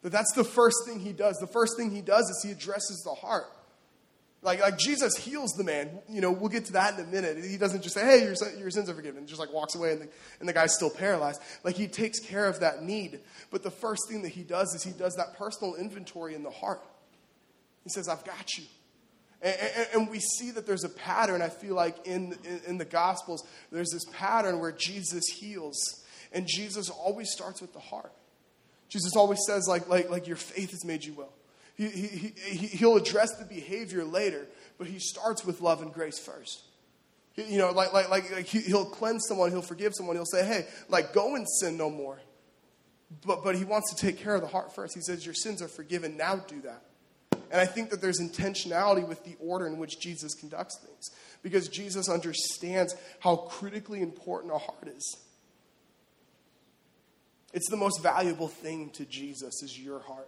But 0.01 0.12
that's 0.12 0.34
the 0.34 0.43
first 0.43 0.77
thing 0.86 0.99
he 0.99 1.13
does. 1.13 1.38
The 1.38 1.47
first 1.47 1.77
thing 1.77 1.91
he 1.91 2.01
does 2.01 2.25
is 2.29 2.41
he 2.43 2.51
addresses 2.51 3.01
the 3.03 3.13
heart. 3.13 3.47
Like, 4.41 4.62
like 4.62 4.77
Jesus 4.77 5.17
heals 5.17 5.51
the 5.51 5.65
man. 5.65 5.89
You 6.08 6.21
know, 6.21 6.32
we'll 6.32 6.49
get 6.49 6.65
to 6.65 6.73
that 6.73 6.97
in 6.97 7.05
a 7.05 7.08
minute. 7.08 7.43
He 7.43 7.58
doesn't 7.58 7.82
just 7.82 7.95
say, 7.95 8.05
hey, 8.05 8.23
your, 8.23 8.36
your 8.58 8.69
sins 8.69 8.89
are 8.89 8.93
forgiven. 8.93 9.23
He 9.23 9.27
Just 9.27 9.39
like 9.39 9.51
walks 9.51 9.75
away 9.75 9.91
and 9.91 10.01
the, 10.01 10.10
and 10.39 10.47
the 10.47 10.53
guy's 10.53 10.73
still 10.73 10.89
paralyzed. 10.89 11.41
Like 11.63 11.75
he 11.75 11.88
takes 11.88 12.19
care 12.19 12.45
of 12.45 12.62
that 12.62 12.82
need. 12.82 13.19
But 13.51 13.63
the 13.63 13.71
first 13.71 14.03
thing 14.08 14.21
that 14.21 14.29
he 14.29 14.43
does 14.43 14.73
is 14.73 14.84
he 14.84 14.91
does 14.91 15.15
that 15.15 15.38
personal 15.38 15.75
inventory 15.75 16.36
in 16.36 16.43
the 16.43 16.49
heart. 16.49 16.82
He 17.84 17.89
says, 17.89 18.08
I've 18.08 18.24
got 18.24 18.58
you. 18.58 18.65
And, 19.42 19.56
and, 19.56 19.88
and, 19.94 20.10
we 20.10 20.20
see 20.20 20.52
that 20.52 20.68
there's 20.68 20.84
a 20.84 20.89
pattern, 20.89 21.42
I 21.42 21.48
feel 21.48 21.74
like, 21.74 22.06
in, 22.06 22.38
in, 22.44 22.62
in, 22.68 22.78
the 22.78 22.84
Gospels. 22.84 23.48
There's 23.72 23.89
this 23.89 24.04
pattern 24.12 24.60
where 24.60 24.74
Jesus 24.74 25.24
heals. 25.28 25.78
And 26.34 26.46
Jesus 26.46 26.89
always 26.89 27.32
starts 27.32 27.62
with 27.62 27.72
the 27.72 27.80
heart. 27.80 28.12
Jesus 28.89 29.15
always 29.15 29.39
says, 29.48 29.65
like, 29.68 29.88
like, 29.88 30.10
like 30.10 30.28
your 30.28 30.36
faith 30.36 30.72
has 30.72 30.84
made 30.84 31.06
you 31.06 31.13
well. 31.13 31.32
He, 31.76 31.88
he, 31.88 32.34
he, 32.36 32.68
he'll 32.68 32.98
address 32.98 33.36
the 33.38 33.46
behavior 33.46 34.04
later, 34.04 34.46
but 34.78 34.88
he 34.88 35.00
starts 35.00 35.46
with 35.46 35.62
love 35.62 35.82
and 35.82 35.94
grace 35.94 36.20
first. 36.20 36.63
You 37.36 37.58
know, 37.58 37.72
like, 37.72 37.94
like, 37.94 38.10
like, 38.10 38.30
like 38.32 38.46
he'll 38.46 38.86
cleanse 38.86 39.26
someone, 39.28 39.52
he'll 39.52 39.62
forgive 39.62 39.94
someone, 39.96 40.18
he'll 40.18 40.26
say, 40.26 40.46
hey, 40.46 40.68
like, 40.89 41.13
go 41.13 41.36
and 41.36 41.48
sin 41.48 41.78
no 41.78 41.89
more. 41.89 42.20
But, 43.26 43.44
but 43.44 43.56
he 43.56 43.63
wants 43.63 43.94
to 43.94 44.06
take 44.06 44.18
care 44.18 44.36
of 44.36 44.42
the 44.42 44.48
heart 44.48 44.76
first. 44.76 44.94
He 44.94 45.02
says, 45.02 45.26
your 45.26 45.34
sins 45.34 45.62
are 45.62 45.70
forgiven, 45.70 46.18
now 46.18 46.36
do 46.36 46.60
that. 46.62 46.84
And 47.51 47.59
I 47.59 47.65
think 47.65 47.89
that 47.89 48.01
there's 48.01 48.19
intentionality 48.19 49.07
with 49.07 49.23
the 49.23 49.35
order 49.39 49.65
in 49.65 49.77
which 49.77 49.99
Jesus 49.99 50.35
conducts 50.35 50.77
things 50.85 51.09
because 51.41 51.67
Jesus 51.67 52.07
understands 52.07 52.95
how 53.19 53.38
critically 53.38 54.01
important 54.01 54.53
our 54.53 54.59
heart 54.59 54.88
is. 54.88 55.17
It's 57.53 57.69
the 57.69 57.77
most 57.77 58.03
valuable 58.03 58.47
thing 58.47 58.91
to 58.91 59.05
Jesus 59.05 59.63
is 59.63 59.79
your 59.79 59.99
heart. 59.99 60.27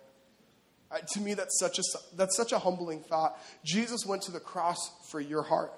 Uh, 0.92 0.98
to 1.14 1.22
me, 1.22 1.34
that's 1.34 1.58
such, 1.60 1.80
a, 1.80 1.84
that's 2.16 2.36
such 2.36 2.52
a 2.52 2.60
humbling 2.60 3.02
thought. 3.02 3.40
Jesus 3.64 4.06
went 4.06 4.24
to 4.24 4.32
the 4.32 4.40
cross 4.40 4.78
for 5.10 5.22
your 5.22 5.44
heart. 5.44 5.72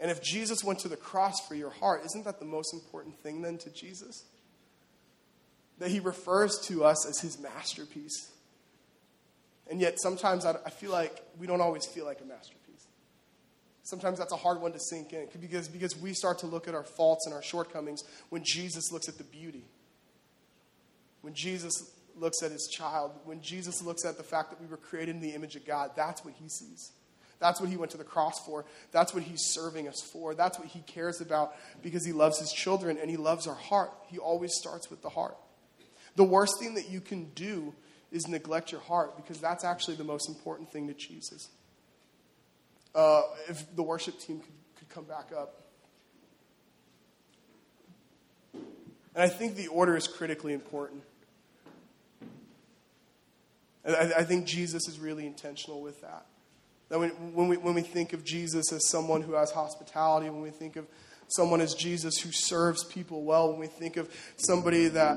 And 0.00 0.10
if 0.10 0.22
Jesus 0.22 0.64
went 0.64 0.78
to 0.80 0.88
the 0.88 0.96
cross 0.96 1.34
for 1.46 1.54
your 1.54 1.70
heart, 1.70 2.02
isn't 2.06 2.24
that 2.24 2.40
the 2.40 2.46
most 2.46 2.72
important 2.72 3.20
thing 3.22 3.42
then 3.42 3.58
to 3.58 3.70
Jesus? 3.70 4.24
That 5.80 5.90
he 5.90 6.00
refers 6.00 6.58
to 6.66 6.84
us 6.84 7.06
as 7.06 7.20
his 7.20 7.40
masterpiece. 7.40 8.30
And 9.68 9.80
yet, 9.80 10.00
sometimes 10.00 10.44
I, 10.44 10.54
feel 10.70 10.90
like 10.90 11.22
we 11.38 11.46
don't 11.46 11.60
always 11.60 11.86
feel 11.86 12.04
like 12.04 12.20
a 12.20 12.24
masterpiece. 12.24 12.86
Sometimes 13.82 14.18
that's 14.18 14.32
a 14.32 14.36
hard 14.36 14.60
one 14.60 14.72
to 14.72 14.80
sink 14.80 15.12
in 15.12 15.26
because, 15.40 15.68
because 15.68 15.96
we 15.96 16.12
start 16.12 16.38
to 16.40 16.46
look 16.46 16.68
at 16.68 16.74
our 16.74 16.84
faults 16.84 17.26
and 17.26 17.34
our 17.34 17.42
shortcomings 17.42 18.04
when 18.28 18.42
Jesus 18.44 18.92
looks 18.92 19.08
at 19.08 19.18
the 19.18 19.24
beauty. 19.24 19.64
When 21.22 21.34
Jesus 21.34 21.90
looks 22.16 22.42
at 22.42 22.50
his 22.50 22.68
child, 22.68 23.12
when 23.24 23.40
Jesus 23.40 23.82
looks 23.82 24.04
at 24.04 24.16
the 24.16 24.22
fact 24.22 24.50
that 24.50 24.60
we 24.60 24.66
were 24.66 24.76
created 24.76 25.14
in 25.14 25.20
the 25.20 25.34
image 25.34 25.56
of 25.56 25.66
God, 25.66 25.92
that's 25.96 26.24
what 26.24 26.34
he 26.34 26.48
sees. 26.48 26.92
That's 27.40 27.60
what 27.60 27.70
he 27.70 27.76
went 27.76 27.90
to 27.92 27.96
the 27.98 28.04
cross 28.04 28.38
for. 28.44 28.66
That's 28.92 29.14
what 29.14 29.22
he's 29.22 29.40
serving 29.40 29.88
us 29.88 30.02
for. 30.02 30.34
That's 30.34 30.58
what 30.58 30.68
he 30.68 30.80
cares 30.80 31.20
about 31.20 31.54
because 31.82 32.04
he 32.04 32.12
loves 32.12 32.38
his 32.38 32.52
children 32.52 32.98
and 32.98 33.08
he 33.08 33.16
loves 33.16 33.46
our 33.46 33.54
heart. 33.54 33.90
He 34.08 34.18
always 34.18 34.52
starts 34.54 34.90
with 34.90 35.00
the 35.00 35.08
heart. 35.08 35.36
The 36.16 36.24
worst 36.24 36.58
thing 36.60 36.74
that 36.74 36.88
you 36.90 37.00
can 37.00 37.30
do 37.34 37.74
is 38.10 38.26
neglect 38.28 38.72
your 38.72 38.80
heart 38.80 39.16
because 39.16 39.40
that's 39.40 39.64
actually 39.64 39.96
the 39.96 40.04
most 40.04 40.28
important 40.28 40.70
thing 40.72 40.88
to 40.88 40.94
Jesus. 40.94 41.48
Uh, 42.94 43.22
if 43.48 43.74
the 43.76 43.82
worship 43.82 44.18
team 44.18 44.40
could, 44.40 44.52
could 44.78 44.88
come 44.88 45.04
back 45.04 45.30
up. 45.36 45.62
And 49.14 49.24
I 49.24 49.28
think 49.28 49.56
the 49.56 49.68
order 49.68 49.96
is 49.96 50.06
critically 50.06 50.52
important. 50.52 51.02
I, 53.86 54.12
I 54.18 54.24
think 54.24 54.46
Jesus 54.46 54.88
is 54.88 54.98
really 54.98 55.26
intentional 55.26 55.82
with 55.82 56.00
that. 56.02 56.26
That 56.88 56.98
when, 56.98 57.10
when, 57.34 57.48
we, 57.48 57.56
when 57.56 57.74
we 57.74 57.82
think 57.82 58.12
of 58.12 58.24
Jesus 58.24 58.72
as 58.72 58.88
someone 58.88 59.22
who 59.22 59.34
has 59.34 59.50
hospitality, 59.52 60.28
when 60.28 60.42
we 60.42 60.50
think 60.50 60.76
of 60.76 60.86
someone 61.28 61.60
as 61.60 61.74
Jesus 61.74 62.18
who 62.18 62.30
serves 62.32 62.84
people 62.84 63.22
well, 63.22 63.50
when 63.50 63.60
we 63.60 63.68
think 63.68 63.96
of 63.96 64.12
somebody 64.36 64.88
that, 64.88 65.16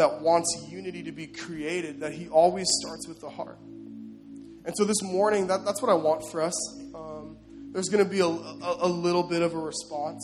that 0.00 0.22
wants 0.22 0.66
unity 0.70 1.02
to 1.02 1.12
be 1.12 1.26
created, 1.26 2.00
that 2.00 2.14
he 2.14 2.26
always 2.28 2.66
starts 2.80 3.06
with 3.06 3.20
the 3.20 3.28
heart. 3.28 3.58
And 4.64 4.74
so 4.74 4.84
this 4.84 5.02
morning, 5.02 5.48
that, 5.48 5.66
that's 5.66 5.82
what 5.82 5.90
I 5.90 5.94
want 5.94 6.22
for 6.30 6.40
us. 6.40 6.54
Um, 6.94 7.36
there's 7.72 7.90
going 7.90 8.02
to 8.02 8.10
be 8.10 8.20
a, 8.20 8.24
a, 8.24 8.86
a, 8.86 8.88
little 8.88 9.22
bit 9.22 9.42
of 9.42 9.54
a 9.54 9.58
response, 9.58 10.22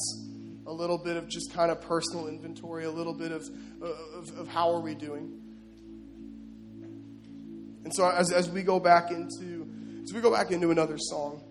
a 0.67 0.73
little 0.73 0.97
bit 0.97 1.19
of 1.19 1.29
just 1.29 1.53
kind 1.53 1.71
of 1.71 1.83
personal 1.83 2.27
inventory, 2.27 2.87
a 2.87 2.91
little 2.91 3.13
bit 3.13 3.33
of, 3.33 3.43
of, 3.83 4.39
of 4.39 4.49
how 4.49 4.75
are 4.75 4.81
we 4.81 4.95
doing. 4.95 5.43
And 7.85 7.95
so 7.95 8.09
as, 8.09 8.33
as 8.33 8.49
we 8.49 8.63
go 8.63 8.81
back 8.81 9.11
into 9.11 9.69
as 10.05 10.15
we 10.15 10.23
go 10.23 10.33
back 10.33 10.53
into 10.53 10.71
another 10.71 10.97
song, 10.99 11.43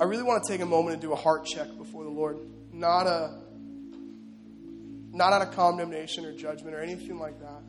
I 0.00 0.04
really 0.04 0.22
want 0.22 0.44
to 0.44 0.52
take 0.52 0.60
a 0.60 0.66
moment 0.66 0.94
and 0.94 1.02
do 1.02 1.12
a 1.12 1.16
heart 1.16 1.46
check 1.46 1.68
before 1.78 2.04
the 2.04 2.10
Lord. 2.10 2.38
Not 2.72 3.06
a 3.06 3.41
not 5.12 5.32
out 5.32 5.42
of 5.42 5.54
condemnation 5.54 6.24
or 6.24 6.32
judgment 6.32 6.74
or 6.74 6.80
anything 6.80 7.18
like 7.18 7.38
that, 7.40 7.62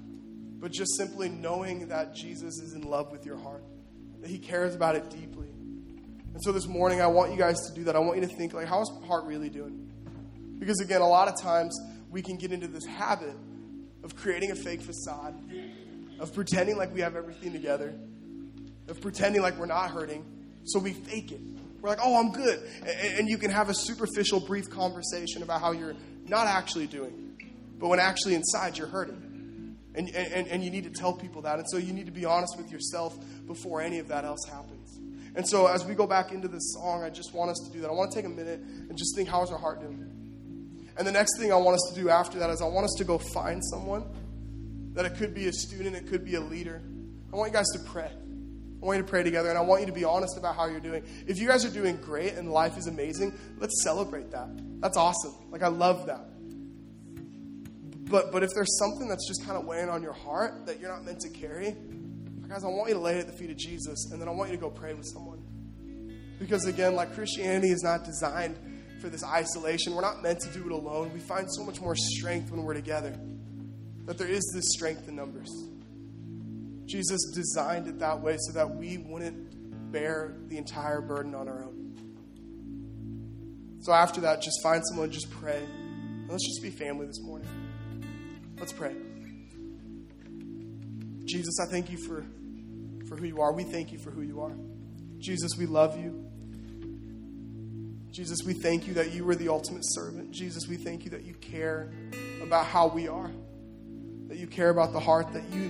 but 0.60 0.71
just 0.71 0.95
simply 0.97 1.29
knowing 1.29 1.88
that 1.89 2.15
Jesus 2.15 2.60
is 2.60 2.73
in 2.73 2.82
love 2.82 3.12
with 3.12 3.25
your 3.25 3.38
heart, 3.38 3.63
that 4.21 4.29
he 4.29 4.39
cares 4.39 4.75
about 4.75 4.95
it 4.95 5.10
deeply. 5.10 5.47
And 5.47 6.41
so 6.41 6.51
this 6.51 6.67
morning 6.67 7.01
I 7.01 7.08
want 7.08 7.32
you 7.32 7.38
guys 7.38 7.58
to 7.67 7.75
do 7.75 7.84
that. 7.86 7.95
I 7.95 7.99
want 7.99 8.19
you 8.19 8.27
to 8.27 8.36
think 8.36 8.53
like 8.53 8.67
how 8.67 8.82
is 8.82 8.91
my 8.99 9.06
heart 9.06 9.25
really 9.25 9.49
doing? 9.49 9.91
Because 10.60 10.79
again, 10.79 11.01
a 11.01 11.08
lot 11.08 11.27
of 11.27 11.39
times 11.39 11.79
we 12.10 12.21
can 12.21 12.38
get 12.38 12.51
into 12.51 12.67
this 12.67 12.86
habit 12.86 13.36
of 14.03 14.15
creating 14.15 14.51
a 14.51 14.56
fake 14.56 14.82
facade 14.82 15.36
of 16.19 16.34
pretending 16.34 16.77
like 16.77 16.93
we 16.93 17.01
have 17.01 17.15
everything 17.15 17.51
together, 17.51 17.93
of 18.88 19.01
pretending 19.01 19.41
like 19.41 19.58
we're 19.58 19.65
not 19.65 19.91
hurting, 19.91 20.25
so 20.63 20.79
we 20.79 20.93
fake 20.93 21.32
it. 21.32 21.41
We're 21.82 21.89
like, 21.89 21.99
oh, 22.01 22.17
I'm 22.17 22.32
good. 22.32 22.63
And 23.17 23.27
you 23.27 23.38
can 23.38 23.51
have 23.51 23.69
a 23.69 23.73
superficial, 23.73 24.39
brief 24.39 24.69
conversation 24.69 25.43
about 25.43 25.60
how 25.60 25.73
you're 25.73 25.95
not 26.27 26.47
actually 26.47 26.88
doing, 26.88 27.22
but 27.83 27.89
when 27.89 27.99
actually 27.99 28.33
inside 28.33 28.77
you're 28.77 28.87
hurting. 28.87 29.75
And, 29.93 30.09
and, 30.15 30.47
and 30.47 30.63
you 30.63 30.71
need 30.71 30.85
to 30.85 30.89
tell 30.89 31.11
people 31.11 31.41
that. 31.41 31.59
And 31.59 31.69
so 31.69 31.75
you 31.75 31.91
need 31.91 32.05
to 32.05 32.13
be 32.13 32.23
honest 32.23 32.55
with 32.55 32.71
yourself 32.71 33.13
before 33.45 33.81
any 33.81 33.99
of 33.99 34.07
that 34.07 34.23
else 34.23 34.45
happens. 34.49 35.01
And 35.35 35.45
so 35.45 35.67
as 35.67 35.83
we 35.83 35.93
go 35.93 36.07
back 36.07 36.31
into 36.31 36.47
this 36.47 36.75
song, 36.75 37.03
I 37.03 37.09
just 37.09 37.33
want 37.33 37.51
us 37.51 37.59
to 37.65 37.73
do 37.73 37.81
that. 37.81 37.89
I 37.89 37.91
want 37.91 38.09
to 38.11 38.15
take 38.15 38.25
a 38.25 38.29
minute 38.29 38.61
and 38.61 38.97
just 38.97 39.13
think, 39.17 39.27
how 39.27 39.43
is 39.43 39.51
our 39.51 39.57
heart 39.57 39.81
doing? 39.81 39.99
And 40.97 41.05
the 41.05 41.11
next 41.11 41.37
thing 41.37 41.51
I 41.51 41.57
want 41.57 41.75
us 41.75 41.91
to 41.93 42.01
do 42.01 42.09
after 42.09 42.39
that 42.39 42.49
is 42.51 42.61
I 42.61 42.67
want 42.67 42.85
us 42.85 42.95
to 42.99 43.03
go 43.03 43.17
find 43.17 43.61
someone 43.65 44.05
that 44.93 45.05
it 45.05 45.15
could 45.17 45.33
be 45.33 45.47
a 45.47 45.51
student, 45.51 45.97
it 45.97 46.07
could 46.07 46.23
be 46.23 46.35
a 46.35 46.41
leader. 46.41 46.81
I 47.33 47.35
want 47.35 47.51
you 47.51 47.53
guys 47.53 47.67
to 47.73 47.79
pray. 47.79 48.09
I 48.09 48.85
want 48.85 48.95
you 48.95 49.03
to 49.03 49.09
pray 49.09 49.23
together, 49.23 49.49
and 49.49 49.57
I 49.57 49.61
want 49.61 49.81
you 49.81 49.87
to 49.87 49.93
be 49.93 50.05
honest 50.05 50.37
about 50.37 50.55
how 50.55 50.67
you're 50.67 50.79
doing. 50.79 51.03
If 51.27 51.37
you 51.37 51.49
guys 51.49 51.65
are 51.65 51.69
doing 51.69 51.97
great 51.97 52.35
and 52.35 52.49
life 52.49 52.77
is 52.77 52.87
amazing, 52.87 53.37
let's 53.59 53.83
celebrate 53.83 54.31
that. 54.31 54.47
That's 54.79 54.95
awesome. 54.95 55.35
Like, 55.51 55.63
I 55.63 55.67
love 55.67 56.05
that. 56.05 56.29
But, 58.05 58.31
but 58.31 58.43
if 58.43 58.49
there's 58.53 58.77
something 58.79 59.07
that's 59.07 59.27
just 59.27 59.45
kind 59.45 59.57
of 59.57 59.65
weighing 59.65 59.89
on 59.89 60.03
your 60.03 60.13
heart 60.13 60.65
that 60.65 60.79
you're 60.79 60.91
not 60.91 61.05
meant 61.05 61.19
to 61.21 61.29
carry, 61.29 61.75
guys, 62.47 62.63
I 62.63 62.67
want 62.67 62.89
you 62.89 62.95
to 62.95 62.99
lay 62.99 63.15
it 63.15 63.21
at 63.21 63.27
the 63.27 63.33
feet 63.33 63.49
of 63.49 63.57
Jesus, 63.57 64.11
and 64.11 64.21
then 64.21 64.27
I 64.27 64.31
want 64.31 64.51
you 64.51 64.57
to 64.57 64.61
go 64.61 64.69
pray 64.69 64.93
with 64.93 65.07
someone. 65.07 65.41
Because 66.39 66.65
again, 66.65 66.95
like 66.95 67.15
Christianity 67.15 67.69
is 67.69 67.81
not 67.83 68.03
designed 68.03 68.57
for 69.01 69.09
this 69.09 69.23
isolation. 69.23 69.95
We're 69.95 70.01
not 70.01 70.21
meant 70.21 70.39
to 70.41 70.49
do 70.49 70.65
it 70.65 70.71
alone. 70.71 71.11
We 71.13 71.19
find 71.19 71.51
so 71.51 71.63
much 71.63 71.81
more 71.81 71.95
strength 71.95 72.51
when 72.51 72.63
we're 72.63 72.73
together 72.73 73.17
that 74.05 74.17
there 74.17 74.27
is 74.27 74.43
this 74.53 74.65
strength 74.67 75.07
in 75.07 75.15
numbers. 75.15 75.49
Jesus 76.85 77.31
designed 77.33 77.87
it 77.87 77.99
that 77.99 78.21
way 78.21 78.35
so 78.39 78.53
that 78.53 78.75
we 78.75 78.97
wouldn't 78.97 79.91
bear 79.91 80.35
the 80.47 80.57
entire 80.57 81.01
burden 81.01 81.33
on 81.33 81.47
our 81.47 81.63
own. 81.63 81.79
So 83.81 83.93
after 83.93 84.21
that, 84.21 84.41
just 84.41 84.61
find 84.61 84.83
someone, 84.85 85.11
just 85.11 85.31
pray. 85.31 85.61
And 85.63 86.29
let's 86.29 86.45
just 86.45 86.61
be 86.61 86.69
family 86.69 87.07
this 87.07 87.21
morning. 87.21 87.47
Let's 88.63 88.71
pray. 88.71 88.95
Jesus, 91.26 91.60
I 91.60 91.69
thank 91.69 91.91
you 91.91 91.97
for, 91.97 92.26
for 93.10 93.17
who 93.17 93.26
you 93.26 93.41
are. 93.41 93.52
We 93.52 93.65
thank 93.65 93.91
you 93.91 93.99
for 93.99 94.10
who 94.10 94.21
you 94.21 94.39
are. 94.39 94.56
Jesus, 95.17 95.58
we 95.58 95.65
love 95.65 95.99
you. 95.99 96.26
Jesus, 98.10 98.39
we 98.45 98.54
thank 98.54 98.88
you 98.88 98.93
that 98.93 99.12
you 99.12 99.30
are 99.30 99.36
the 99.36 99.49
ultimate 99.49 99.84
servant. 99.84 100.32
Jesus, 100.32 100.65
we 100.69 100.78
thank 100.78 101.04
you 101.04 101.12
that 101.12 101.26
you 101.26 101.34
care 101.34 101.91
about 102.41 102.65
how 102.65 102.88
we 102.88 103.10
are 103.10 103.32
that 104.30 104.38
you 104.38 104.47
care 104.47 104.69
about 104.69 104.93
the 104.93 104.99
heart, 105.02 105.34
that 105.34 105.43
you, 105.52 105.69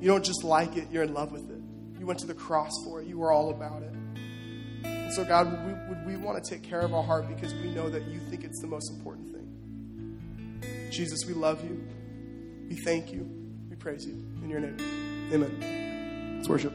you 0.00 0.08
don't 0.08 0.24
just 0.24 0.42
like 0.42 0.78
it, 0.78 0.88
you're 0.90 1.02
in 1.02 1.12
love 1.12 1.32
with 1.32 1.50
it. 1.50 1.60
You 2.00 2.06
went 2.06 2.20
to 2.20 2.26
the 2.26 2.32
cross 2.32 2.72
for 2.82 3.02
it, 3.02 3.08
you 3.08 3.18
were 3.18 3.30
all 3.30 3.50
about 3.50 3.82
it. 3.82 3.92
And 4.84 5.12
so, 5.12 5.22
God, 5.22 5.52
would 5.52 5.66
we, 5.66 5.72
would 5.88 6.06
we 6.06 6.16
want 6.16 6.42
to 6.42 6.50
take 6.50 6.62
care 6.62 6.80
of 6.80 6.94
our 6.94 7.02
heart 7.02 7.28
because 7.28 7.52
we 7.52 7.74
know 7.74 7.90
that 7.90 8.06
you 8.06 8.20
think 8.30 8.42
it's 8.42 8.62
the 8.62 8.68
most 8.68 8.90
important 8.90 9.26
thing? 9.26 9.29
Jesus, 10.90 11.24
we 11.24 11.34
love 11.34 11.62
you. 11.64 11.82
We 12.68 12.76
thank 12.76 13.12
you. 13.12 13.28
We 13.68 13.76
praise 13.76 14.04
you. 14.06 14.14
In 14.42 14.50
your 14.50 14.60
name. 14.60 14.76
Amen. 15.32 16.36
Let's 16.36 16.48
worship. 16.48 16.72